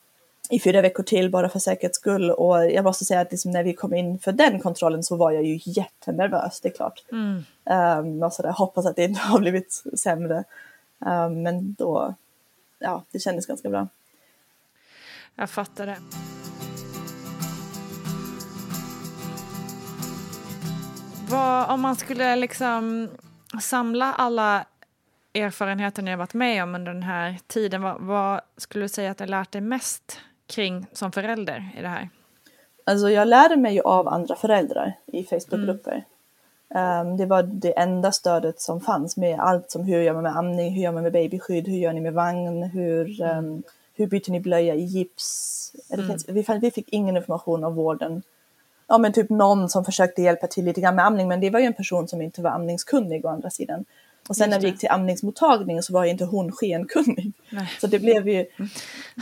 i 0.50 0.60
fyra 0.60 0.82
veckor 0.82 1.02
till 1.02 1.30
bara 1.30 1.48
för 1.48 1.58
säkerhets 1.58 1.98
skull 1.98 2.30
och 2.30 2.70
jag 2.70 2.84
måste 2.84 3.04
säga 3.04 3.20
att 3.20 3.30
liksom 3.30 3.50
när 3.50 3.64
vi 3.64 3.74
kom 3.74 3.94
in 3.94 4.18
för 4.18 4.32
den 4.32 4.60
kontrollen 4.60 5.02
så 5.02 5.16
var 5.16 5.30
jag 5.30 5.44
ju 5.44 5.60
jättenervös, 5.64 6.60
det 6.60 6.68
är 6.68 6.72
klart. 6.72 7.04
Mm. 7.12 7.44
Um, 7.98 8.22
och 8.22 8.32
sådär, 8.32 8.50
hoppas 8.52 8.86
att 8.86 8.96
det 8.96 9.04
inte 9.04 9.20
har 9.24 9.40
blivit 9.40 9.82
sämre. 9.98 10.44
Ehm, 11.06 11.42
men 11.42 11.74
då, 11.74 12.14
ja, 12.78 13.04
det 13.10 13.18
kändes 13.18 13.46
ganska 13.46 13.70
bra. 13.70 13.88
Jag 15.34 15.50
fattar 15.50 15.86
det. 15.86 15.96
Vad, 21.28 21.70
om 21.70 21.80
man 21.80 21.96
skulle 21.96 22.36
liksom 22.36 23.08
samla 23.62 24.12
alla 24.12 24.66
erfarenheter 25.34 26.02
ni 26.02 26.10
har 26.10 26.18
varit 26.18 26.34
med 26.34 26.62
om 26.62 26.74
under 26.74 26.92
den 26.92 27.02
här 27.02 27.38
tiden, 27.46 27.82
vad, 27.82 28.00
vad 28.00 28.40
skulle 28.56 28.84
du 28.84 28.88
säga 28.88 29.10
att 29.10 29.18
du 29.18 29.26
lärt 29.26 29.52
dig 29.52 29.60
mest 29.60 30.20
kring 30.52 30.86
som 30.92 31.12
förälder 31.12 31.70
i 31.78 31.82
det 31.82 31.88
här? 31.88 32.08
Alltså 32.84 33.10
jag 33.10 33.28
lärde 33.28 33.56
mig 33.56 33.74
ju 33.74 33.80
av 33.80 34.08
andra 34.08 34.36
föräldrar 34.36 34.98
i 35.06 35.24
Facebookgrupper. 35.24 36.04
Ehm, 36.74 37.16
det 37.16 37.26
var 37.26 37.42
det 37.42 37.78
enda 37.78 38.12
stödet 38.12 38.60
som 38.60 38.80
fanns 38.80 39.16
med 39.16 39.40
allt 39.40 39.70
som 39.70 39.84
hur 39.84 40.02
gör 40.02 40.14
man 40.14 40.22
med 40.22 40.36
amning, 40.36 40.74
hur 40.74 40.82
gör 40.82 40.92
man 40.92 41.02
med 41.02 41.12
babyskydd, 41.12 41.68
hur 41.68 41.78
gör 41.78 41.92
ni 41.92 42.00
med 42.00 42.12
vagn, 42.12 42.62
hur, 42.62 43.22
ehm, 43.22 43.62
hur 43.94 44.06
byter 44.06 44.30
ni 44.30 44.40
blöja 44.40 44.74
i 44.74 44.82
gips. 44.82 45.72
Det 45.88 46.06
finns, 46.06 46.28
vi, 46.28 46.44
vi 46.60 46.70
fick 46.70 46.88
ingen 46.88 47.16
information 47.16 47.64
av 47.64 47.74
vården. 47.74 48.22
Ja 48.86 48.98
men 48.98 49.12
typ 49.12 49.30
någon 49.30 49.68
som 49.68 49.84
försökte 49.84 50.22
hjälpa 50.22 50.46
till 50.46 50.64
lite 50.64 50.80
grann 50.80 50.96
med 50.96 51.06
amning 51.06 51.28
men 51.28 51.40
det 51.40 51.50
var 51.50 51.60
ju 51.60 51.66
en 51.66 51.72
person 51.72 52.08
som 52.08 52.22
inte 52.22 52.42
var 52.42 52.50
amningskunnig 52.50 53.24
å 53.24 53.28
andra 53.28 53.50
sidan. 53.50 53.84
Och 54.28 54.36
sen 54.36 54.50
när 54.50 54.60
vi 54.60 54.66
gick 54.66 54.78
till 54.78 54.88
amningsmottagningen 54.90 55.82
så 55.82 55.92
var 55.92 56.04
ju 56.04 56.10
inte 56.10 56.24
hon 56.24 56.52
skenkunnig. 56.52 57.32
Nej. 57.50 57.70
Så 57.80 57.86
det 57.86 57.98
blev 57.98 58.28
ju, 58.28 58.46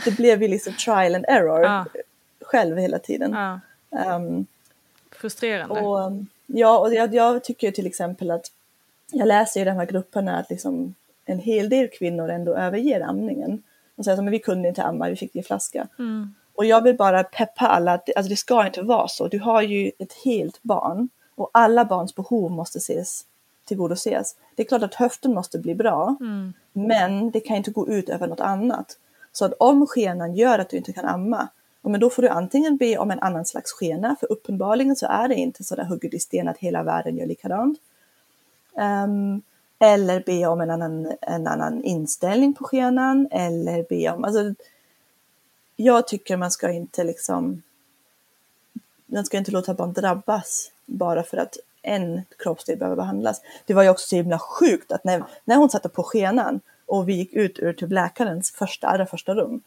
det 0.05 0.11
blev 0.17 0.41
ju 0.41 0.47
liksom 0.47 0.73
trial 0.73 1.15
and 1.15 1.25
error 1.27 1.63
Ja. 1.63 1.85
själv 2.41 2.77
hela 2.77 2.99
tiden. 2.99 3.31
Ja, 3.31 3.59
Ehm, 3.99 4.45
frustrerande. 5.11 5.81
och, 5.81 6.11
ja, 6.45 6.79
och 6.79 6.93
jag, 6.93 7.13
jag 7.15 7.43
tycker 7.43 7.71
till 7.71 7.87
exempel 7.87 8.31
att 8.31 8.51
jag 9.11 9.27
läser 9.27 9.61
i 9.61 9.63
de 9.63 9.71
här 9.71 9.85
grupperna 9.85 10.37
att 10.37 10.49
liksom 10.49 10.95
en 11.25 11.39
hel 11.39 11.69
del 11.69 11.87
kvinnor 11.87 12.29
ändå 12.29 12.55
överger 12.55 13.01
amningen. 13.01 13.63
Och 13.95 14.05
säger 14.05 14.17
att 14.17 14.23
men 14.23 14.31
vi 14.31 14.39
kunde 14.39 14.69
inte 14.69 14.83
amma, 14.83 15.09
vi 15.09 15.15
fick 15.15 15.33
det 15.33 15.39
i 15.39 15.43
flaska. 15.43 15.87
Mm. 15.99 16.35
Och 16.55 16.65
jag 16.65 16.81
vill 16.81 16.95
bara 16.97 17.23
peppa 17.23 17.67
alla 17.67 17.93
att 17.93 18.09
alltså 18.15 18.29
det 18.29 18.35
ska 18.35 18.65
inte 18.65 18.81
vara 18.81 19.07
så. 19.07 19.27
Du 19.27 19.39
har 19.39 19.61
ju 19.61 19.91
ett 19.99 20.13
helt 20.25 20.63
barn 20.63 21.09
och 21.35 21.49
alla 21.53 21.85
barns 21.85 22.15
behov 22.15 22.51
måste 22.51 22.77
ses, 22.77 23.25
tillgodoses. 23.65 24.35
Det 24.55 24.63
är 24.63 24.67
klart 24.67 24.83
att 24.83 24.95
höften 24.95 25.33
måste 25.33 25.59
bli 25.59 25.75
bra, 25.75 26.15
Mm. 26.19 26.53
men 26.73 27.31
det 27.31 27.39
kan 27.39 27.57
inte 27.57 27.71
gå 27.71 27.89
ut 27.89 28.09
över 28.09 28.27
något 28.27 28.39
annat. 28.39 28.97
Så 29.31 29.45
att 29.45 29.53
om 29.59 29.87
skenan 29.87 30.35
gör 30.35 30.59
att 30.59 30.69
du 30.69 30.77
inte 30.77 30.93
kan 30.93 31.05
amma, 31.05 31.47
men 31.81 31.99
då 31.99 32.09
får 32.09 32.21
du 32.21 32.29
antingen 32.29 32.77
be 32.77 32.97
om 32.97 33.11
en 33.11 33.19
annan 33.19 33.45
slags 33.45 33.71
skena, 33.71 34.15
för 34.19 34.31
uppenbarligen 34.31 34.95
så 34.95 35.05
är 35.07 35.27
det 35.27 35.35
inte 35.35 35.63
så 35.63 35.75
där 35.75 35.83
hugget 35.85 36.13
i 36.13 36.19
sten 36.19 36.47
att 36.47 36.57
hela 36.57 36.83
världen 36.83 37.17
gör 37.17 37.25
likadant. 37.25 37.79
Ehm, 38.77 39.41
eller 39.79 40.23
be 40.25 40.45
om 40.45 40.61
en 40.61 40.69
annan, 40.69 41.11
en 41.21 41.47
annan 41.47 41.83
inställning 41.83 42.53
på 42.53 42.63
skenan, 42.63 43.27
eller 43.31 43.85
be 43.89 44.09
om, 44.09 44.23
alltså 44.23 44.53
jag 45.75 46.07
tycker 46.07 46.37
man 46.37 46.51
ska 46.51 46.71
inte 46.71 47.03
liksom 47.03 47.61
man 49.05 49.25
ska 49.25 49.37
inte 49.37 49.51
låta 49.51 49.73
barn 49.73 49.93
drabbas 49.93 50.71
bara 50.85 51.23
för 51.23 51.37
att 51.37 51.57
en 51.81 52.21
kroppsdel 52.43 52.77
behöver 52.77 52.95
behandlas. 52.95 53.41
Det 53.65 53.73
var 53.73 53.83
ju 53.83 53.89
också 53.89 54.07
så 54.07 54.15
himla 54.15 54.39
sjukt 54.39 54.91
att 54.91 55.03
när, 55.03 55.23
när 55.45 55.55
hon 55.55 55.69
satte 55.69 55.89
på 55.89 56.03
skenan 56.03 56.59
och 56.85 57.09
vi 57.09 57.13
gick 57.13 57.33
ut 57.33 57.59
ur 57.59 57.73
typ 57.73 57.91
läkarens 57.91 58.51
första, 58.51 58.87
allra 58.87 59.05
första 59.05 59.33
rum, 59.35 59.61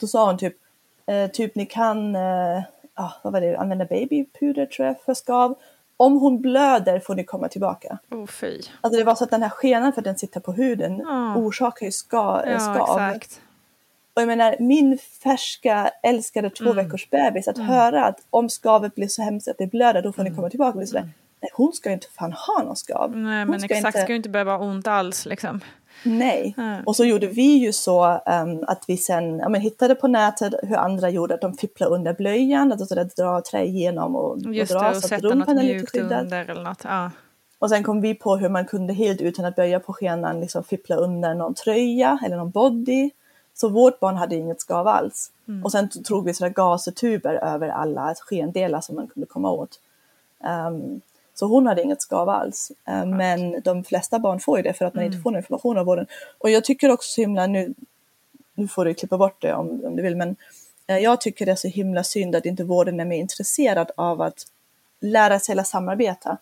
då 0.00 0.06
sa 0.06 0.26
hon 0.26 0.38
typ, 0.38 0.56
eh, 1.06 1.30
typ 1.30 1.54
ni 1.54 1.66
kan 1.66 2.16
eh, 2.16 2.62
ah, 2.94 3.10
vad 3.24 3.32
var 3.32 3.40
det, 3.40 3.56
använda 3.56 3.84
babypuder 3.84 4.66
tror 4.66 4.86
jag 4.88 5.00
för 5.00 5.14
skav. 5.14 5.54
Om 5.96 6.18
hon 6.20 6.40
blöder 6.40 7.00
får 7.00 7.14
ni 7.14 7.24
komma 7.24 7.48
tillbaka. 7.48 7.98
Oh, 8.10 8.26
fy. 8.26 8.60
Alltså 8.80 8.98
det 8.98 9.04
var 9.04 9.14
så 9.14 9.24
att 9.24 9.30
den 9.30 9.42
här 9.42 9.48
skenan 9.48 9.92
för 9.92 10.00
att 10.00 10.04
den 10.04 10.18
sitter 10.18 10.40
på 10.40 10.52
huden 10.52 10.98
Ja. 10.98 11.36
orsakar 11.36 11.86
ju 11.86 11.92
ska, 11.92 12.42
Ja, 12.46 12.60
skav. 12.60 12.98
exakt. 13.00 13.40
Och 14.14 14.22
jag 14.22 14.26
menar, 14.26 14.56
min 14.60 14.98
färska 14.98 15.90
älskade 16.02 16.50
två 16.50 16.64
Mm. 16.64 16.76
veckors 16.76 17.10
bebis, 17.10 17.48
att 17.48 17.58
höra 17.58 18.04
att 18.04 18.20
om 18.30 18.48
skavet 18.48 18.94
blir 18.94 19.08
så 19.08 19.22
hemskt 19.22 19.48
att 19.48 19.58
det 19.58 19.66
blöder, 19.66 20.02
då 20.02 20.12
får 20.12 20.22
Mm. 20.22 20.32
ni 20.32 20.36
komma 20.36 20.50
tillbaka. 20.50 20.78
Och 20.78 20.88
sådär, 20.88 21.02
nej, 21.02 21.12
hon 21.52 21.72
ska 21.72 21.88
ju 21.88 21.94
inte 21.94 22.06
fan 22.10 22.32
ha 22.32 22.62
någon 22.62 22.76
skav. 22.76 23.16
Nej, 23.16 23.44
men 23.44 23.64
exakt, 23.64 23.98
ska 23.98 24.08
ju 24.08 24.16
inte 24.16 24.28
behöva 24.28 24.58
ont 24.58 24.86
alls 24.86 25.26
liksom. 25.26 25.60
Nej. 26.02 26.54
Nej. 26.56 26.82
Och 26.86 26.96
så 26.96 27.04
gjorde 27.04 27.26
vi 27.26 27.56
ju 27.56 27.72
så 27.72 28.06
um, 28.26 28.64
att 28.66 28.84
vi 28.86 28.96
sen 28.96 29.38
ja, 29.38 29.48
men 29.48 29.60
hittade 29.60 29.94
på 29.94 30.08
nätet 30.08 30.54
hur 30.62 30.76
andra 30.76 31.10
gjorde, 31.10 31.34
att 31.34 31.40
de 31.40 31.54
fipplade 31.54 31.94
under 31.94 32.14
blöjan, 32.14 32.72
att 32.72 32.88
de 32.88 33.08
dra 33.16 33.42
trä 33.42 33.64
igenom 33.64 34.16
och, 34.16 34.38
Just 34.38 34.72
och 34.72 34.80
dra 34.80 34.90
det, 34.90 34.96
och 34.96 35.02
så 35.02 35.14
att 35.14 35.22
rumpan 35.22 35.58
är 35.58 35.62
lite 35.62 35.86
skyddad. 35.86 36.22
under 36.22 36.50
eller 36.50 36.62
något. 36.62 36.84
Ja. 36.84 37.10
Och 37.58 37.70
sen 37.70 37.82
kom 37.82 38.00
vi 38.00 38.14
på 38.14 38.36
hur 38.36 38.48
man 38.48 38.66
kunde 38.66 38.92
helt 38.92 39.20
utan 39.20 39.44
att 39.44 39.56
böja 39.56 39.80
på 39.80 39.92
skenan 39.92 40.40
liksom 40.40 40.64
fippla 40.64 40.96
under 40.96 41.34
någon 41.34 41.54
tröja 41.54 42.18
eller 42.26 42.36
någon 42.36 42.50
body. 42.50 43.10
Så 43.54 43.68
vårt 43.68 44.00
barn 44.00 44.16
hade 44.16 44.36
inget 44.36 44.60
skav 44.60 44.86
alls. 44.86 45.30
Mm. 45.48 45.64
Och 45.64 45.72
sen 45.72 45.88
tog 45.88 46.24
vi 46.24 46.34
sådana 46.34 46.52
gasetuber 46.52 47.34
över 47.34 47.68
alla 47.68 48.14
skendelar 48.14 48.80
som 48.80 48.96
man 48.96 49.06
kunde 49.06 49.26
komma 49.26 49.50
åt. 49.50 49.80
Ehm, 50.44 51.00
så 51.38 51.46
hon 51.46 51.66
hade 51.66 51.82
inget 51.82 52.02
skav 52.02 52.28
alls. 52.28 52.72
Ehm, 52.84 53.10
men 53.10 53.60
de 53.64 53.84
flesta 53.84 54.18
barn 54.18 54.40
får 54.40 54.56
ju 54.58 54.62
det 54.62 54.72
för 54.72 54.84
att 54.84 54.94
man 54.94 55.02
Mm. 55.04 55.12
inte 55.12 55.22
får 55.22 55.30
någon 55.30 55.38
information 55.38 55.78
av 55.78 55.86
vården. 55.86 56.06
Och 56.38 56.50
jag 56.50 56.64
tycker 56.64 56.90
också 56.90 57.10
så 57.12 57.20
himla 57.20 57.46
nu, 57.46 57.74
nu 58.54 58.68
får 58.68 58.84
du 58.84 58.94
klippa 58.94 59.18
bort 59.18 59.42
det 59.42 59.52
om, 59.54 59.84
om 59.84 59.96
du 59.96 60.02
vill, 60.02 60.16
men 60.16 60.36
eh, 60.86 60.98
jag 60.98 61.20
tycker 61.20 61.46
det 61.46 61.52
är 61.52 61.56
så 61.56 61.68
himla 61.68 62.02
synd 62.04 62.36
att 62.36 62.46
inte 62.46 62.64
vården 62.64 63.00
är 63.00 63.04
mer 63.04 63.16
intresserad 63.18 63.90
av 63.96 64.22
att 64.22 64.46
lära 65.00 65.38
sig 65.38 65.58
att 65.58 65.66
samarbeta. 65.66 66.36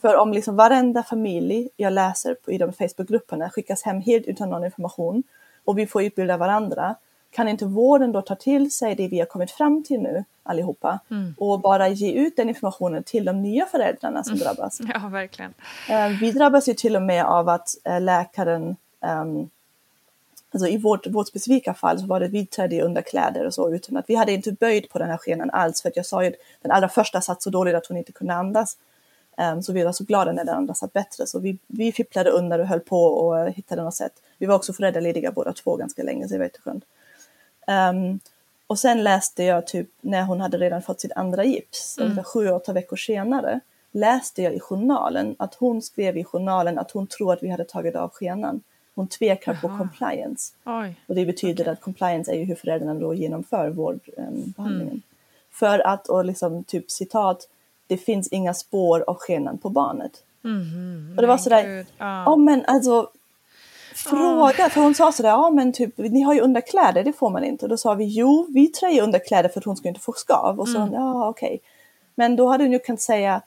För 0.00 0.16
om 0.16 0.32
liksom 0.32 0.56
varenda 0.56 1.02
familj 1.02 1.68
jag 1.76 1.92
läser 1.92 2.36
i 2.46 2.58
de 2.58 2.72
Facebookgrupperna 2.72 3.50
skickas 3.50 3.82
hem 3.82 4.00
helt 4.00 4.26
utan 4.26 4.50
någon 4.50 4.64
information 4.64 5.22
och 5.64 5.78
vi 5.78 5.86
får 5.86 6.02
utbilda 6.02 6.36
varandra, 6.36 6.94
kan 7.34 7.48
inte 7.48 7.64
vården 7.66 8.12
då 8.12 8.22
ta 8.22 8.34
till 8.34 8.70
sig 8.70 8.94
det 8.94 9.08
vi 9.08 9.18
har 9.18 9.26
kommit 9.26 9.50
fram 9.50 9.84
till 9.84 10.00
nu 10.00 10.24
allihopa 10.42 10.98
och 11.38 11.60
bara 11.60 11.88
ge 11.88 12.12
ut 12.12 12.36
den 12.36 12.48
informationen 12.48 13.02
till 13.02 13.24
de 13.24 13.42
nya 13.42 13.66
föräldrarna 13.66 14.24
som 14.24 14.38
drabbas? 14.38 14.80
Ja, 14.94 15.08
verkligen. 15.08 15.54
Eh, 15.90 16.08
Vi 16.20 16.32
drabbas 16.32 16.68
ju 16.68 16.74
till 16.74 16.96
och 16.96 17.02
med 17.02 17.24
av 17.24 17.48
att 17.48 17.68
eh, 17.84 18.00
läkaren, 18.00 18.76
ehm, 19.00 19.48
alltså 20.52 20.68
i 20.68 20.76
vårt, 20.78 21.06
vårt 21.06 21.28
specifika 21.28 21.74
fall 21.74 21.98
så 22.00 22.06
var 22.06 22.20
det 22.20 22.28
vidträde 22.28 22.74
i 22.76 22.80
underkläder 22.82 23.46
och 23.46 23.54
så 23.54 23.74
utan 23.74 23.96
att 23.96 24.04
vi 24.10 24.14
hade 24.14 24.32
inte 24.32 24.52
böjd 24.52 24.88
på 24.90 24.98
den 24.98 25.10
här 25.10 25.16
skenan 25.16 25.50
alls 25.50 25.82
för 25.82 25.88
att 25.88 25.96
jag 25.96 26.06
sa 26.06 26.22
ju 26.22 26.28
att 26.28 26.34
den 26.62 26.70
allra 26.70 26.88
första 26.88 27.20
satt 27.20 27.42
så 27.42 27.50
dåligt 27.50 27.74
att 27.74 27.86
hon 27.86 27.96
inte 27.96 28.12
kunde 28.12 28.34
andas. 28.34 28.76
Ehm, 29.36 29.62
Så 29.62 29.72
vi 29.72 29.82
var 29.84 29.92
så 29.92 30.04
glada 30.04 30.32
när 30.32 30.44
den 30.44 30.54
andra 30.54 30.74
satt 30.74 30.92
bättre 30.92 31.26
så 31.26 31.38
vi, 31.38 31.58
vi 31.66 31.92
fipplade 31.92 32.30
under 32.30 32.58
och 32.58 32.66
höll 32.66 32.80
på 32.80 33.04
och 33.04 33.50
hittade 33.50 33.82
något 33.82 33.94
sätt. 33.94 34.12
Vi 34.38 34.46
var 34.46 34.54
också 34.54 34.72
föräldralediga 34.72 35.32
båda 35.32 35.52
två 35.52 35.76
ganska 35.76 36.02
länge 36.02 36.28
så 36.28 36.32
det 36.32 36.38
var 36.38 36.44
jätteskönt. 36.44 36.84
Um, 37.66 38.20
och 38.66 38.78
sen 38.78 39.04
läste 39.04 39.44
jag 39.44 39.66
typ 39.66 39.88
när 40.00 40.22
hon 40.22 40.40
hade 40.40 40.58
redan 40.58 40.82
fått 40.82 41.00
sitt 41.00 41.12
andra 41.12 41.44
gips, 41.44 41.98
ungefär 42.00 42.22
sju, 42.22 42.48
åtta 42.48 42.72
veckor 42.72 42.96
senare, 42.96 43.60
läste 43.92 44.42
jag 44.42 44.54
i 44.54 44.60
journalen 44.60 45.36
att 45.38 45.54
hon 45.54 45.82
skrev 45.82 46.16
i 46.16 46.24
journalen 46.24 46.78
att 46.78 46.90
hon 46.90 47.06
tror 47.06 47.32
att 47.32 47.42
vi 47.42 47.48
hade 47.48 47.64
tagit 47.64 47.96
av 47.96 48.10
skenan. 48.10 48.60
Hon 48.94 49.08
tvekar 49.08 49.54
på 49.54 49.68
compliance. 49.78 50.54
Oj. 50.64 50.94
Och 51.06 51.14
det 51.14 51.26
betyder 51.26 51.68
att 51.68 51.80
compliance 51.80 52.32
är 52.32 52.36
ju 52.36 52.44
hur 52.44 52.54
föräldrarna 52.54 52.94
då 52.94 53.14
genomför 53.14 53.68
vårdbehandlingen. 53.70 55.02
För 55.50 55.78
att, 55.78 56.08
och 56.08 56.24
liksom 56.24 56.64
typ 56.64 56.90
citat, 56.90 57.48
det 57.86 57.96
finns 57.96 58.28
inga 58.28 58.54
spår 58.54 59.04
av 59.06 59.16
skenan 59.18 59.58
på 59.58 59.68
barnet. 59.68 60.22
och 61.16 61.22
det 61.22 61.26
var 61.26 61.38
sådär, 61.38 61.86
ja 61.98 62.24
ja. 62.24 62.36
men 62.36 62.64
alltså 62.64 63.10
Fråga, 63.94 64.68
för 64.68 64.80
hon 64.80 64.94
sa 64.94 65.12
sådär, 65.12 65.28
ja 65.30 65.50
men 65.50 65.72
typ 65.72 65.98
ni 65.98 66.20
har 66.22 66.34
ju 66.34 66.40
underkläder, 66.40 67.04
det 67.04 67.12
får 67.12 67.30
man 67.30 67.44
inte. 67.44 67.64
Och 67.64 67.68
då 67.68 67.76
sa 67.76 67.94
vi, 67.94 68.04
jo 68.04 68.46
vi 68.50 68.72
ju 68.92 69.00
underkläder 69.00 69.48
för 69.48 69.60
att 69.60 69.64
hon 69.64 69.76
ska 69.76 69.88
inte 69.88 70.00
få 70.00 70.12
skav. 70.12 70.60
Och 70.60 70.68
så, 70.68 70.78
Mm. 70.80 70.92
ja 70.92 71.28
okej. 71.28 71.60
Men 72.14 72.36
då 72.36 72.48
hade 72.48 72.64
hon 72.64 72.72
ju 72.72 72.78
kunnat 72.78 73.00
säga, 73.00 73.40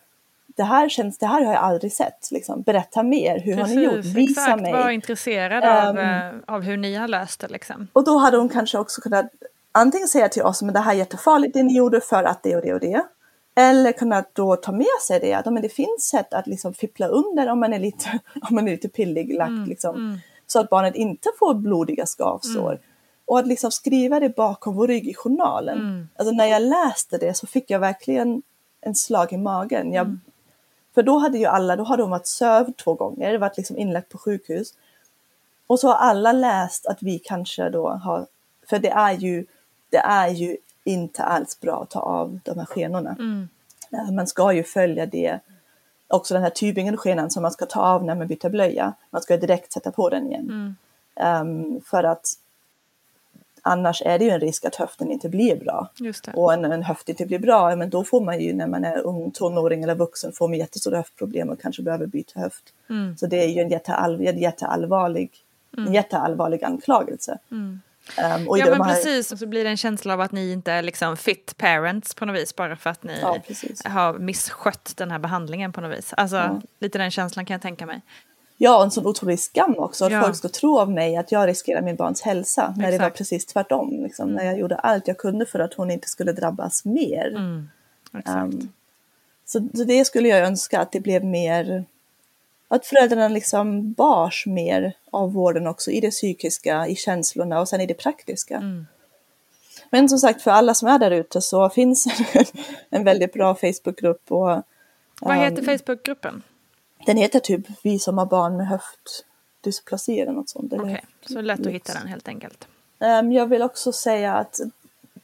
det 0.55 0.63
här 0.63 0.89
känns, 0.89 1.17
det 1.17 1.25
här 1.25 1.45
har 1.45 1.53
jag 1.53 1.63
aldrig 1.63 1.93
sett. 1.93 2.31
Liksom. 2.31 2.62
Berätta 2.62 3.03
mer, 3.03 3.39
hur 3.39 3.57
har 3.57 3.67
ni 3.67 3.83
gjort? 3.83 3.93
Precis, 3.95 4.15
Visa 4.15 4.41
exakt. 4.41 4.62
mig. 4.62 4.73
Var 4.73 4.89
intresserad 4.89 5.63
av, 5.63 5.97
Ehm. 5.99 6.36
eh, 6.36 6.55
av 6.55 6.62
hur 6.62 6.77
ni 6.77 6.95
har 6.95 7.07
löst 7.07 7.39
det 7.39 7.47
liksom. 7.47 7.88
Och 7.93 8.03
då 8.03 8.17
hade 8.17 8.38
hon 8.38 8.49
kanske 8.49 8.77
också 8.77 9.01
kunnat 9.01 9.25
antingen 9.71 10.07
säga 10.07 10.29
till 10.29 10.41
oss, 10.43 10.62
men 10.62 10.73
det 10.73 10.79
här 10.79 10.91
är 10.93 10.97
jättefarligt 10.97 11.53
det 11.53 11.63
ni 11.63 11.77
gjorde 11.77 12.01
för 12.01 12.23
att 12.23 12.43
det 12.43 12.55
och 12.55 12.62
det 12.62 12.73
och 12.73 12.79
det. 12.79 13.01
Eller 13.55 13.91
kunnat 13.91 14.29
då 14.36 14.55
ta 14.55 14.71
med 14.71 14.86
sig 15.07 15.19
det, 15.19 15.33
att 15.33 15.45
men 15.45 15.62
det 15.62 15.69
finns 15.69 16.10
sätt 16.12 16.33
att 16.33 16.47
liksom 16.47 16.73
fippla 16.73 17.07
under 17.07 17.49
om 17.49 17.60
man 17.60 17.73
är 17.73 17.79
lite, 17.79 18.10
om 18.49 18.55
man 18.55 18.67
är 18.67 18.71
lite 18.71 18.89
pillig 18.89 19.33
lagt, 19.38 19.67
liksom, 19.67 20.19
så 20.47 20.60
att 20.60 20.69
barnet 20.69 20.95
inte 20.95 21.29
får 21.39 21.53
blodiga 21.53 22.05
skavsår. 22.05 22.79
Och 23.25 23.39
att 23.39 23.47
liksom 23.47 23.71
skriva 23.71 24.19
det 24.19 24.36
bakom 24.36 24.75
vår 24.75 24.88
rygg 24.88 25.07
i 25.07 25.13
journalen. 25.13 25.77
Alltså 26.15 26.31
när 26.31 26.45
jag 26.45 26.62
läste 26.62 27.17
det 27.17 27.33
så 27.38 27.47
fick 27.47 27.69
jag 27.71 27.79
verkligen 27.79 28.41
en 28.81 28.95
slag 28.95 29.33
i 29.33 29.38
magen. 29.38 29.93
Jag, 29.93 30.17
För 30.95 31.03
då 31.03 31.17
hade 31.17 31.38
ju 31.38 31.45
alla, 31.45 31.75
då 31.75 31.83
hade 31.83 32.03
hon 32.03 32.12
varit 32.12 32.27
sövd 32.27 32.77
två 32.77 32.93
gånger, 32.93 33.38
varit 33.38 33.57
liksom 33.57 33.77
inlagt 33.77 34.10
på 34.10 34.17
sjukhus. 34.17 34.73
Och 35.67 35.79
så 35.79 35.88
har 35.88 35.95
alla 35.95 36.31
läst 36.31 36.86
att 36.86 37.03
vi 37.03 37.19
kanske 37.19 37.69
då 37.69 37.89
har, 37.89 38.25
för 38.69 38.79
det 38.79 38.89
är 38.89 39.13
ju, 39.13 39.45
det 39.89 39.97
är 39.97 40.27
ju 40.29 40.57
inte 40.83 41.23
alls 41.23 41.60
bra 41.60 41.81
att 41.83 41.89
ta 41.89 41.99
av 41.99 42.39
de 42.43 42.57
här 42.60 42.65
skenorna. 42.65 43.15
Eh, 43.91 44.12
Man 44.12 44.27
ska 44.27 44.53
ju 44.53 44.63
följa 44.63 45.05
det, 45.05 45.39
också 46.07 46.33
den 46.33 46.43
här 46.43 46.49
tybingen-skenan 46.49 47.29
som 47.29 47.41
man 47.41 47.51
ska 47.51 47.65
ta 47.65 47.81
av 47.81 48.03
när 48.03 48.15
man 48.15 48.27
byter 48.27 48.49
blöja. 48.49 48.93
Man 49.09 49.21
ska 49.21 49.37
direkt 49.37 49.71
sätta 49.71 49.91
på 49.91 50.09
den 50.09 50.27
igen. 50.27 50.75
Ehm, 51.15 51.81
för 51.81 52.03
att 52.03 52.33
annars 53.61 54.01
är 54.05 54.19
det 54.19 54.25
ju 54.25 54.31
en 54.31 54.39
risk 54.39 54.65
att 54.65 54.75
höften 54.75 55.11
inte 55.11 55.29
blir 55.29 55.55
bra. 55.55 55.89
Och 56.35 56.59
när 56.59 56.69
en 56.69 56.83
höft 56.83 57.09
inte 57.09 57.25
blir 57.25 57.39
bra, 57.39 57.75
men 57.75 57.89
då 57.89 58.03
får 58.03 58.21
man 58.21 58.39
ju 58.39 58.53
när 58.53 58.67
man 58.67 58.85
är 58.85 58.97
ung 58.97 59.31
tonåring 59.31 59.83
eller 59.83 59.95
vuxen 59.95 60.31
får 60.31 60.47
man 60.47 60.57
jättestora 60.57 60.97
höftproblem 60.97 61.49
och 61.49 61.61
kanske 61.61 61.83
behöver 61.83 62.05
byta 62.05 62.39
höft. 62.39 62.73
Mm. 62.89 63.17
Så 63.17 63.27
det 63.27 63.43
är 63.43 63.47
ju 63.47 63.61
en, 63.61 63.69
jätteall, 63.69 64.21
jätteallvarlig, 64.21 65.31
en 65.77 65.93
jätteallvarlig 65.93 66.63
anklagelse. 66.63 67.37
Ehm, 67.51 67.79
i 68.17 68.59
Ja 68.59 68.65
men 68.69 68.81
här- 68.81 68.93
precis, 68.95 69.31
och 69.31 69.39
så 69.39 69.45
blir 69.47 69.63
det 69.63 69.69
en 69.69 69.77
känsla 69.77 70.13
av 70.13 70.21
att 70.21 70.31
ni 70.31 70.51
inte 70.51 70.71
är 70.71 70.81
liksom 70.81 71.17
fit 71.17 71.57
parents 71.57 72.13
på 72.13 72.25
något 72.25 72.35
vis 72.41 72.55
bara 72.55 72.75
för 72.75 72.89
att 72.89 73.03
ni 73.03 73.19
Ja, 73.21 73.37
har 73.85 74.19
misskött 74.19 74.93
den 74.97 75.11
här 75.11 75.19
behandlingen 75.19 75.73
på 75.73 75.81
något 75.81 75.97
vis. 75.97 76.13
Alltså 76.17 76.61
lite 76.79 76.97
den 76.97 77.11
känslan 77.11 77.45
kan 77.45 77.53
jag 77.53 77.61
tänka 77.61 77.85
mig. 77.85 78.01
Ja, 78.57 78.77
och 78.77 78.83
en 78.83 78.91
sån 78.91 79.05
otrolig 79.07 79.39
skam 79.39 79.75
också. 79.77 80.05
Att 80.05 80.11
Ja. 80.11 80.21
folk 80.21 80.35
ska 80.35 80.47
tro 80.49 80.79
av 80.79 80.91
mig 80.91 81.17
att 81.17 81.31
jag 81.31 81.47
riskerar 81.47 81.81
min 81.81 81.95
barns 81.95 82.21
hälsa. 82.21 82.73
När 82.77 82.91
det 82.91 82.97
var 82.97 83.05
Exakt. 83.05 83.17
precis 83.17 83.45
tvärtom. 83.45 84.03
Liksom, 84.03 84.29
När 84.33 84.45
jag 84.45 84.59
gjorde 84.59 84.75
allt 84.75 85.07
jag 85.07 85.17
kunde 85.17 85.45
för 85.45 85.59
att 85.59 85.73
hon 85.73 85.91
inte 85.91 86.07
skulle 86.07 86.31
drabbas 86.31 86.85
mer. 86.85 87.31
Exakt. 88.17 88.37
Um, 88.37 88.69
så, 89.45 89.67
så 89.73 89.83
det 89.83 90.05
skulle 90.05 90.27
jag 90.29 90.39
önska 90.47 90.79
att 90.79 90.91
det 90.91 90.99
blev 90.99 91.25
mer, 91.25 91.85
att 92.67 92.86
föräldrarna 92.86 93.27
liksom 93.27 93.91
bars 93.93 94.45
mer 94.45 94.93
av 95.12 95.34
vården 95.34 95.67
också 95.67 95.91
i 95.91 95.99
det 95.99 96.12
psykiska, 96.12 96.88
i 96.88 96.95
känslorna 96.95 97.60
och 97.60 97.69
sen 97.69 97.82
i 97.82 97.86
det 97.86 97.93
praktiska. 97.93 98.86
Men 99.89 100.10
som 100.10 100.19
sagt, 100.19 100.41
för 100.41 100.51
alla 100.51 100.73
som 100.73 100.88
är 100.88 100.99
där 100.99 101.12
ute 101.12 101.41
så 101.41 101.69
finns 101.69 102.08
en 102.89 103.03
väldigt 103.03 103.34
bra 103.34 103.56
Facebookgrupp 103.56 104.32
och 104.32 104.63
Vad 105.21 105.38
heter 105.38 105.60
um, 105.69 105.77
Facebookgruppen? 105.77 106.43
den 107.06 107.17
heter 107.17 107.39
typ 107.39 107.65
Vi 107.84 107.99
som 107.99 108.17
har 108.17 108.25
barn 108.25 108.58
med 108.58 108.67
höftdysplasi 108.67 110.19
eller 110.19 110.32
något 110.32 110.49
sånt. 110.49 110.73
Okej, 110.73 111.06
så 111.25 111.41
lätt 111.41 111.60
att 111.60 111.73
hitta 111.73 111.93
den 111.93 112.08
helt 112.08 112.27
enkelt. 112.27 112.67
Ehm, 112.99 113.32
Jag 113.32 113.47
vill 113.47 113.62
också 113.62 113.91
säga 113.91 114.34
att 114.36 114.60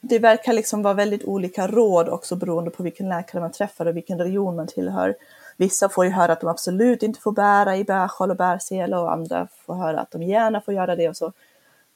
det 0.02 0.20
verkar 0.20 0.54
liksom 0.54 0.82
vara 0.84 0.94
väldigt 0.94 1.24
olika 1.24 1.68
råd 1.68 2.10
också 2.10 2.36
beroende 2.36 2.72
på 2.72 2.84
vilken 2.84 3.10
läkare 3.10 3.42
man 3.42 3.52
träffar 3.52 3.86
och 3.86 3.96
vilken 3.96 4.18
region 4.18 4.56
man 4.56 4.68
tillhör. 4.68 5.16
Vissa 5.58 5.90
får 5.90 6.06
ju 6.06 6.12
höra 6.12 6.32
att 6.32 6.42
de 6.42 6.50
absolut 6.50 7.04
inte 7.04 7.20
får 7.20 7.32
bära 7.32 7.78
i 7.78 7.84
bärsjal 7.84 8.32
och 8.32 8.38
bärsele 8.38 8.98
och 8.98 9.14
andra 9.14 9.48
får 9.66 9.76
höra 9.76 10.00
att 10.00 10.12
de 10.12 10.24
gärna 10.24 10.62
får 10.62 10.74
göra 10.74 10.96
det 10.96 11.10
och 11.10 11.18
så. 11.18 11.32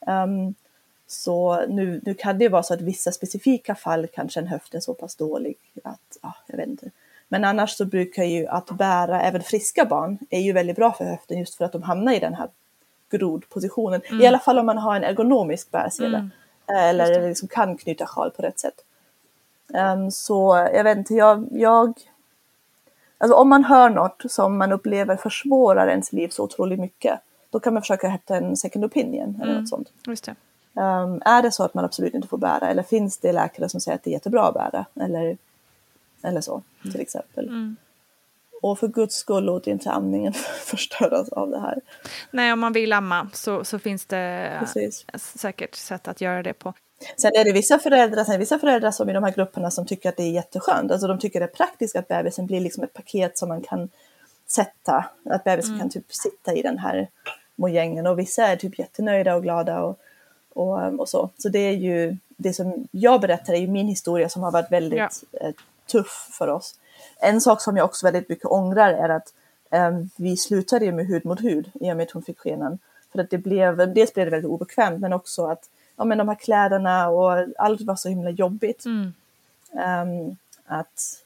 Ehm, 0.08 0.54
så 1.08 1.66
nu, 1.68 2.02
nu 2.06 2.14
kan 2.14 2.38
det 2.38 2.44
ju 2.44 2.50
vara 2.50 2.64
så 2.64 2.74
att 2.74 2.82
vissa 2.82 3.12
specifika 3.12 3.76
fall 3.76 4.08
kanske 4.14 4.40
en 4.40 4.48
höft 4.48 4.74
är 4.74 4.80
så 4.80 4.94
pass 4.94 5.16
dålig 5.16 5.56
att, 5.84 6.18
ja, 6.22 6.34
jag 6.48 6.58
vet 6.58 6.68
inte. 6.68 6.92
Men 7.28 7.44
annars 7.44 7.72
så 7.78 7.86
brukar 7.86 8.24
ju 8.24 8.48
att 8.48 8.70
bära 8.72 9.22
även 9.22 9.42
friska 9.42 9.86
barn 9.86 10.18
är 10.30 10.40
ju 10.40 10.54
väldigt 10.54 10.76
bra 10.76 10.92
för 10.92 11.06
höften 11.06 11.40
just 11.40 11.56
för 11.56 11.66
att 11.66 11.72
de 11.72 11.84
hamnar 11.84 12.14
i 12.14 12.20
den 12.20 12.34
här 12.34 12.50
grodpositionen. 13.12 14.02
I 14.22 14.28
alla 14.28 14.40
fall 14.40 14.60
om 14.60 14.66
man 14.66 14.78
har 14.78 14.96
en 14.96 15.04
ergonomisk 15.04 15.72
bärsele. 15.72 16.18
Eh, 16.70 16.84
Eller 16.90 17.28
liksom 17.28 17.48
kan 17.48 17.78
knyta 17.78 18.06
sjal 18.06 18.32
på 18.32 18.42
rätt 18.42 18.60
sätt. 18.60 18.84
Ehm, 19.74 20.12
så 20.12 20.68
jag 20.74 20.84
vet 20.84 20.98
inte, 20.98 21.14
jag, 21.14 21.48
jag... 21.52 21.94
Alltså 23.18 23.38
om 23.38 23.50
man 23.50 23.64
hör 23.64 23.90
något 23.90 24.24
som 24.30 24.58
man 24.58 24.72
upplever 24.72 25.16
försvårar 25.16 25.88
ens 25.88 26.14
liv 26.14 26.30
så 26.30 26.44
otroligt 26.44 26.80
mycket. 26.80 27.20
Då 27.50 27.60
kan 27.60 27.74
man 27.74 27.82
försöka 27.84 28.08
hämta 28.08 28.36
en 28.38 28.58
second 28.58 28.86
opinion 28.86 29.40
eller 29.42 29.60
något 29.60 29.70
sånt. 29.70 29.92
Just 30.08 30.24
det. 30.26 30.36
Ehm, 30.82 31.22
är 31.26 31.42
det 31.42 31.52
så 31.52 31.64
att 31.64 31.74
man 31.74 31.86
absolut 31.86 32.14
inte 32.14 32.28
får 32.28 32.38
bära 32.38 32.70
eller 32.70 32.84
finns 32.84 33.18
det 33.18 33.32
läkare 33.32 33.70
som 33.70 33.82
säger 33.82 33.96
att 33.96 34.04
det 34.04 34.10
är 34.10 34.12
jättebra 34.12 34.48
att 34.48 34.54
bära 34.54 34.86
eller, 34.96 35.38
eller 36.22 36.42
så 36.42 36.62
till 36.82 37.02
exempel. 37.02 37.76
Och 38.62 38.80
för 38.80 38.88
guds 38.88 39.16
skull 39.16 39.44
låt 39.44 39.68
inte 39.68 39.92
amningen 39.92 40.34
förstöras 40.66 41.30
av 41.30 41.50
det 41.50 41.60
här. 41.60 41.82
Nej, 42.32 42.54
om 42.54 42.60
man 42.60 42.74
vill 42.74 42.94
amma 42.94 43.30
så, 43.34 43.64
så 43.64 43.80
finns 43.80 44.06
det 44.06 44.58
Precis. 44.60 45.06
eh, 45.14 45.20
säkert 45.20 45.76
sätt 45.76 46.08
att 46.08 46.22
göra 46.22 46.44
det 46.44 46.54
på. 46.54 46.74
Sen 47.18 47.32
är 47.36 47.44
det 47.44 47.52
vissa 47.52 47.80
föräldrar, 47.80 48.24
sen 48.24 48.40
vissa 48.40 48.60
föräldrar 48.60 48.92
som 48.92 49.10
i 49.10 49.14
de 49.14 49.24
här 49.24 49.32
grupperna 49.32 49.72
som 49.72 49.86
tycker 49.86 50.10
att 50.10 50.18
det 50.18 50.24
är 50.24 50.32
jätteskönt. 50.32 50.92
Alltså 50.92 51.08
de 51.08 51.20
tycker 51.20 51.40
det 51.40 51.46
är 51.46 51.48
praktiskt 51.48 51.96
att 51.96 52.08
bebisen 52.08 52.46
blir 52.46 52.60
liksom 52.60 52.84
ett 52.84 52.94
paket 52.94 53.38
som 53.38 53.50
man 53.50 53.62
kan 53.62 53.90
sätta. 54.48 55.06
Att 55.30 55.44
bebisen 55.44 55.80
kan 55.80 55.90
typ 55.90 56.14
sitta 56.14 56.54
i 56.54 56.62
den 56.62 56.78
här 56.78 57.08
mojängen. 57.56 58.08
Och 58.08 58.20
vissa 58.20 58.48
är 58.48 58.56
typ 58.56 58.80
jättenöjda 58.80 59.36
och 59.36 59.44
glada 59.44 59.82
och, 59.82 60.00
och, 60.54 61.00
och 61.00 61.10
så. 61.10 61.30
Så 61.38 61.50
det 61.50 61.60
är 61.60 61.74
ju 61.74 62.18
det 62.38 62.54
som 62.54 62.88
jag 62.92 63.22
berättar 63.22 63.54
är 63.54 63.58
ju 63.58 63.68
min 63.68 63.88
historia 63.88 64.30
som 64.30 64.44
har 64.44 64.52
varit 64.52 64.72
väldigt 64.72 65.24
eh, 65.42 65.52
tuff 65.92 66.30
för 66.32 66.48
oss. 66.48 66.76
En 67.20 67.42
sak 67.42 67.62
som 67.62 67.78
jag 67.78 67.86
också 67.86 68.06
väldigt 68.06 68.30
mycket 68.30 68.46
ångrar 68.46 68.94
är 68.94 69.10
att 69.10 69.34
eh, 69.72 69.92
vi 70.16 70.38
slutade 70.38 70.86
ju 70.86 70.92
med 70.92 71.06
hud 71.08 71.26
mot 71.26 71.44
hud 71.44 71.72
i 71.74 71.92
och 71.92 71.98
med 71.98 72.04
att 72.04 72.12
hon 72.12 72.24
fick 72.24 72.40
skenan. 72.40 72.80
För 73.12 73.20
att 73.20 73.30
det 73.30 73.38
blev, 73.38 73.94
dels 73.94 74.14
blev 74.14 74.26
det 74.26 74.32
väldigt 74.32 74.52
obekvämt 74.52 75.00
men 75.00 75.14
också 75.14 75.46
att 75.46 75.70
ja, 75.98 76.06
men 76.06 76.18
de 76.18 76.28
här 76.28 76.36
kläderna 76.36 77.10
och 77.10 77.46
allt 77.58 77.82
var 77.82 77.96
så 77.96 78.10
himla 78.10 78.30
jobbigt. 78.30 78.86
Ehm, 79.80 80.36
att, 80.66 81.24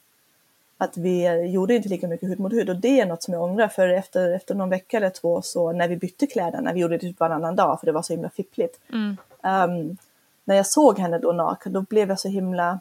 att 0.78 0.96
vi 0.96 1.40
gjorde 1.50 1.74
inte 1.74 1.88
lika 1.88 2.08
mycket 2.08 2.28
hud 2.28 2.40
mot 2.40 2.52
hud 2.52 2.70
och 2.70 2.76
det 2.76 3.00
är 3.00 3.06
något 3.06 3.22
som 3.22 3.34
jag 3.34 3.42
ångrar 3.42 3.68
för 3.68 3.88
efter, 3.88 4.30
efter 4.30 4.54
någon 4.54 4.70
vecka 4.70 4.96
eller 4.96 5.10
två 5.10 5.42
så 5.42 5.72
när 5.72 5.88
vi 5.88 5.96
bytte 5.96 6.26
kläderna, 6.26 6.72
vi 6.72 6.80
gjorde 6.80 6.94
det 6.94 7.00
typ 7.00 7.20
varannan 7.20 7.56
dag 7.56 7.80
för 7.80 7.86
det 7.86 7.92
var 7.92 8.02
så 8.02 8.12
himla 8.12 8.30
fippligt. 8.30 8.80
Um, 9.42 9.96
när 10.44 10.56
jag 10.56 10.66
såg 10.66 10.98
henne 10.98 11.18
då 11.18 11.32
naken, 11.32 11.72
då 11.72 11.80
blev 11.82 12.08
jag 12.08 12.20
så 12.20 12.28
himla... 12.28 12.80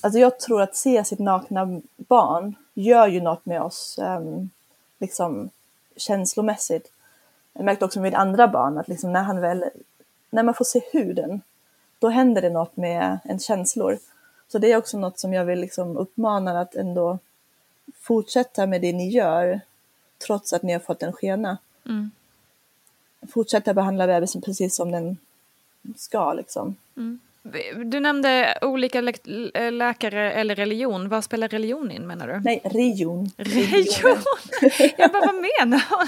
Alltså 0.00 0.18
jag 0.18 0.38
tror 0.38 0.62
att 0.62 0.76
se 0.76 1.04
sitt 1.04 1.18
nakna 1.18 1.80
barn 1.96 2.54
gör 2.74 3.06
ju 3.06 3.20
något 3.20 3.46
med 3.46 3.62
oss, 3.62 3.98
um, 4.02 4.50
liksom 4.98 5.50
känslomässigt. 5.96 6.92
Jag 7.52 7.64
märkte 7.64 7.84
också 7.84 8.00
med 8.00 8.14
andra 8.14 8.48
barn 8.48 8.78
att 8.78 8.88
liksom 8.88 9.12
när 9.12 9.22
han 9.22 9.40
väl, 9.40 9.64
när 10.30 10.42
man 10.42 10.54
får 10.54 10.64
se 10.64 10.82
huden, 10.92 11.40
då 11.98 12.08
händer 12.08 12.42
det 12.42 12.50
något 12.50 12.76
med 12.76 13.18
en 13.24 13.38
känslor. 13.38 13.98
Så 14.48 14.58
det 14.58 14.72
är 14.72 14.76
också 14.76 14.98
något 14.98 15.18
som 15.18 15.32
jag 15.32 15.44
vill 15.44 15.60
liksom 15.60 15.96
uppmana 15.96 16.60
att 16.60 16.74
ändå 16.74 17.18
fortsätta 18.00 18.66
med 18.66 18.80
det 18.80 18.92
ni 18.92 19.08
gör, 19.08 19.60
trots 20.26 20.52
att 20.52 20.62
ni 20.62 20.72
har 20.72 20.80
fått 20.80 21.02
en 21.02 21.12
skena. 21.12 21.58
Mm. 21.86 22.10
Fortsätta 23.28 23.74
behandla 23.74 24.06
bebisen 24.06 24.42
precis 24.42 24.76
som 24.76 24.90
den 24.90 25.16
ska 25.96 26.32
liksom. 26.32 26.76
Mm. 26.96 27.20
Du 27.84 28.00
nämnde 28.00 28.58
olika 28.62 29.00
lä 29.00 29.12
läkare 29.70 30.32
eller 30.32 30.54
religion. 30.54 31.08
Vad 31.08 31.24
spelar 31.24 31.48
religion 31.48 31.90
in 31.90 32.06
menar 32.06 32.28
du? 32.28 32.40
Nej, 32.40 32.60
region. 32.64 33.30
Region? 33.36 34.18
Jag 34.96 35.12
bara, 35.12 35.26
vad 35.26 35.34
menar 35.34 35.84
hon? 35.90 36.06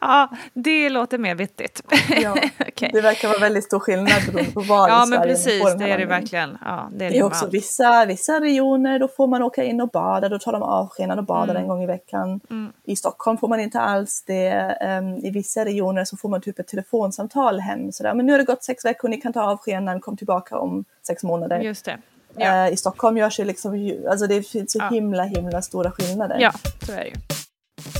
ja, 0.00 0.28
det 0.54 0.88
låter 0.88 1.18
mer 1.18 1.34
vettigt. 1.34 1.82
ja, 2.22 2.32
okay. 2.68 2.90
Det 2.92 3.00
verkar 3.00 3.28
vara 3.28 3.38
väldigt 3.38 3.64
stor 3.64 3.78
skillnad 3.78 4.22
beroende 4.26 4.52
på 4.52 4.60
var 4.60 4.88
ja, 4.88 5.06
i 5.06 5.10
men 5.10 5.22
precis, 5.22 5.62
det 5.78 5.90
är 5.90 5.98
det 5.98 6.06
verkligen. 6.06 6.58
Ja, 6.64 6.88
det 6.92 7.04
är, 7.04 7.10
det 7.10 7.18
är 7.18 7.22
också 7.22 7.46
vissa, 7.46 8.06
vissa 8.06 8.40
regioner, 8.40 8.98
då 8.98 9.08
får 9.08 9.26
man 9.26 9.42
åka 9.42 9.64
in 9.64 9.80
och 9.80 9.88
bada, 9.88 10.28
då 10.28 10.38
tar 10.38 10.52
de 10.52 10.62
avskenad 10.62 11.18
och 11.18 11.24
badar 11.24 11.54
mm. 11.54 11.62
en 11.62 11.68
gång 11.68 11.82
i 11.82 11.86
veckan. 11.86 12.40
Mm. 12.50 12.72
I 12.84 12.96
Stockholm 12.96 13.38
får 13.38 13.48
man 13.48 13.60
inte 13.60 13.80
alls 13.80 14.24
det. 14.26 14.76
Um, 15.00 15.16
I 15.16 15.30
vissa 15.30 15.64
regioner 15.64 16.04
så 16.04 16.16
får 16.16 16.28
man 16.28 16.40
typ 16.40 16.58
ett 16.58 16.68
telefonsamtal 16.68 17.60
hem. 17.60 17.92
Sådär. 17.92 18.14
Men 18.14 18.26
nu 18.26 18.32
har 18.32 18.38
det 18.38 18.44
gått 18.44 18.64
sex 18.64 18.84
veckor, 18.84 19.08
ni 19.08 19.16
kan 19.16 19.32
ta 19.32 19.39
avskenan, 19.42 20.00
kom 20.00 20.16
tillbaka 20.16 20.58
om 20.58 20.84
sex 21.06 21.22
månader. 21.22 21.60
Just 21.60 21.84
det. 21.84 21.98
Ja. 22.36 22.66
Uh, 22.66 22.72
I 22.72 22.76
Stockholm 22.76 23.16
görs 23.16 23.36
det 23.36 23.44
liksom, 23.44 23.98
alltså 24.10 24.26
det 24.26 24.42
finns 24.42 24.72
så 24.72 24.78
ja. 24.78 24.88
himla 24.88 25.22
himla 25.22 25.62
stora 25.62 25.90
skillnader. 25.90 26.38
Ja, 26.40 26.52
så 26.86 26.92
är 26.92 26.96
det 26.96 27.06
ju. 27.06 27.14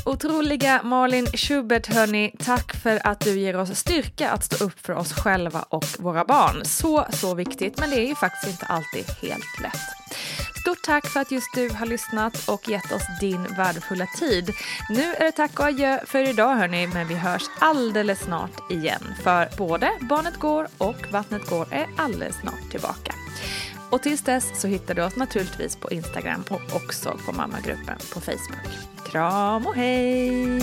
Otroliga 0.06 0.80
Malin 0.82 1.26
Schubert, 1.26 1.94
hörni, 1.94 2.34
tack 2.38 2.76
för 2.76 3.06
att 3.06 3.20
du 3.20 3.38
ger 3.38 3.56
oss 3.56 3.78
styrka 3.78 4.30
att 4.30 4.44
stå 4.44 4.64
upp 4.64 4.78
för 4.86 4.92
oss 4.92 5.12
själva 5.12 5.64
och 5.68 5.84
våra 5.98 6.24
barn. 6.24 6.64
Så, 6.64 7.06
så 7.10 7.34
viktigt, 7.34 7.80
men 7.80 7.90
det 7.90 7.96
är 7.96 8.06
ju 8.06 8.14
faktiskt 8.14 8.52
inte 8.52 8.66
alltid 8.66 9.04
helt 9.22 9.60
lätt. 9.62 9.99
Stort 10.80 10.86
tack 10.86 11.06
för 11.06 11.20
att 11.20 11.30
just 11.30 11.54
du 11.54 11.70
har 11.70 11.86
lyssnat 11.86 12.48
och 12.48 12.68
gett 12.68 12.92
oss 12.92 13.02
din 13.20 13.42
värdefulla 13.56 14.06
tid. 14.06 14.50
Nu 14.90 15.02
är 15.02 15.24
det 15.24 15.32
tack 15.32 15.60
och 15.60 15.66
adjö 15.66 16.00
för 16.06 16.28
idag 16.28 16.54
hörni, 16.54 16.86
men 16.86 17.08
vi 17.08 17.14
hörs 17.14 17.42
alldeles 17.58 18.20
snart 18.20 18.70
igen. 18.70 19.14
För 19.22 19.48
både 19.56 19.90
Barnet 20.00 20.36
Går 20.36 20.68
och 20.78 21.12
Vattnet 21.12 21.50
Går 21.50 21.66
är 21.70 21.86
alldeles 21.96 22.36
snart 22.36 22.70
tillbaka. 22.70 23.14
Och 23.90 24.02
tills 24.02 24.22
dess 24.22 24.60
så 24.60 24.68
hittar 24.68 24.94
du 24.94 25.02
oss 25.02 25.16
naturligtvis 25.16 25.76
på 25.76 25.90
Instagram 25.90 26.44
och 26.50 26.76
också 26.76 27.18
på 27.26 27.32
mammagruppen 27.32 27.98
på 28.14 28.20
Facebook. 28.20 28.68
Kram 29.10 29.66
och 29.66 29.74
hej! 29.74 30.62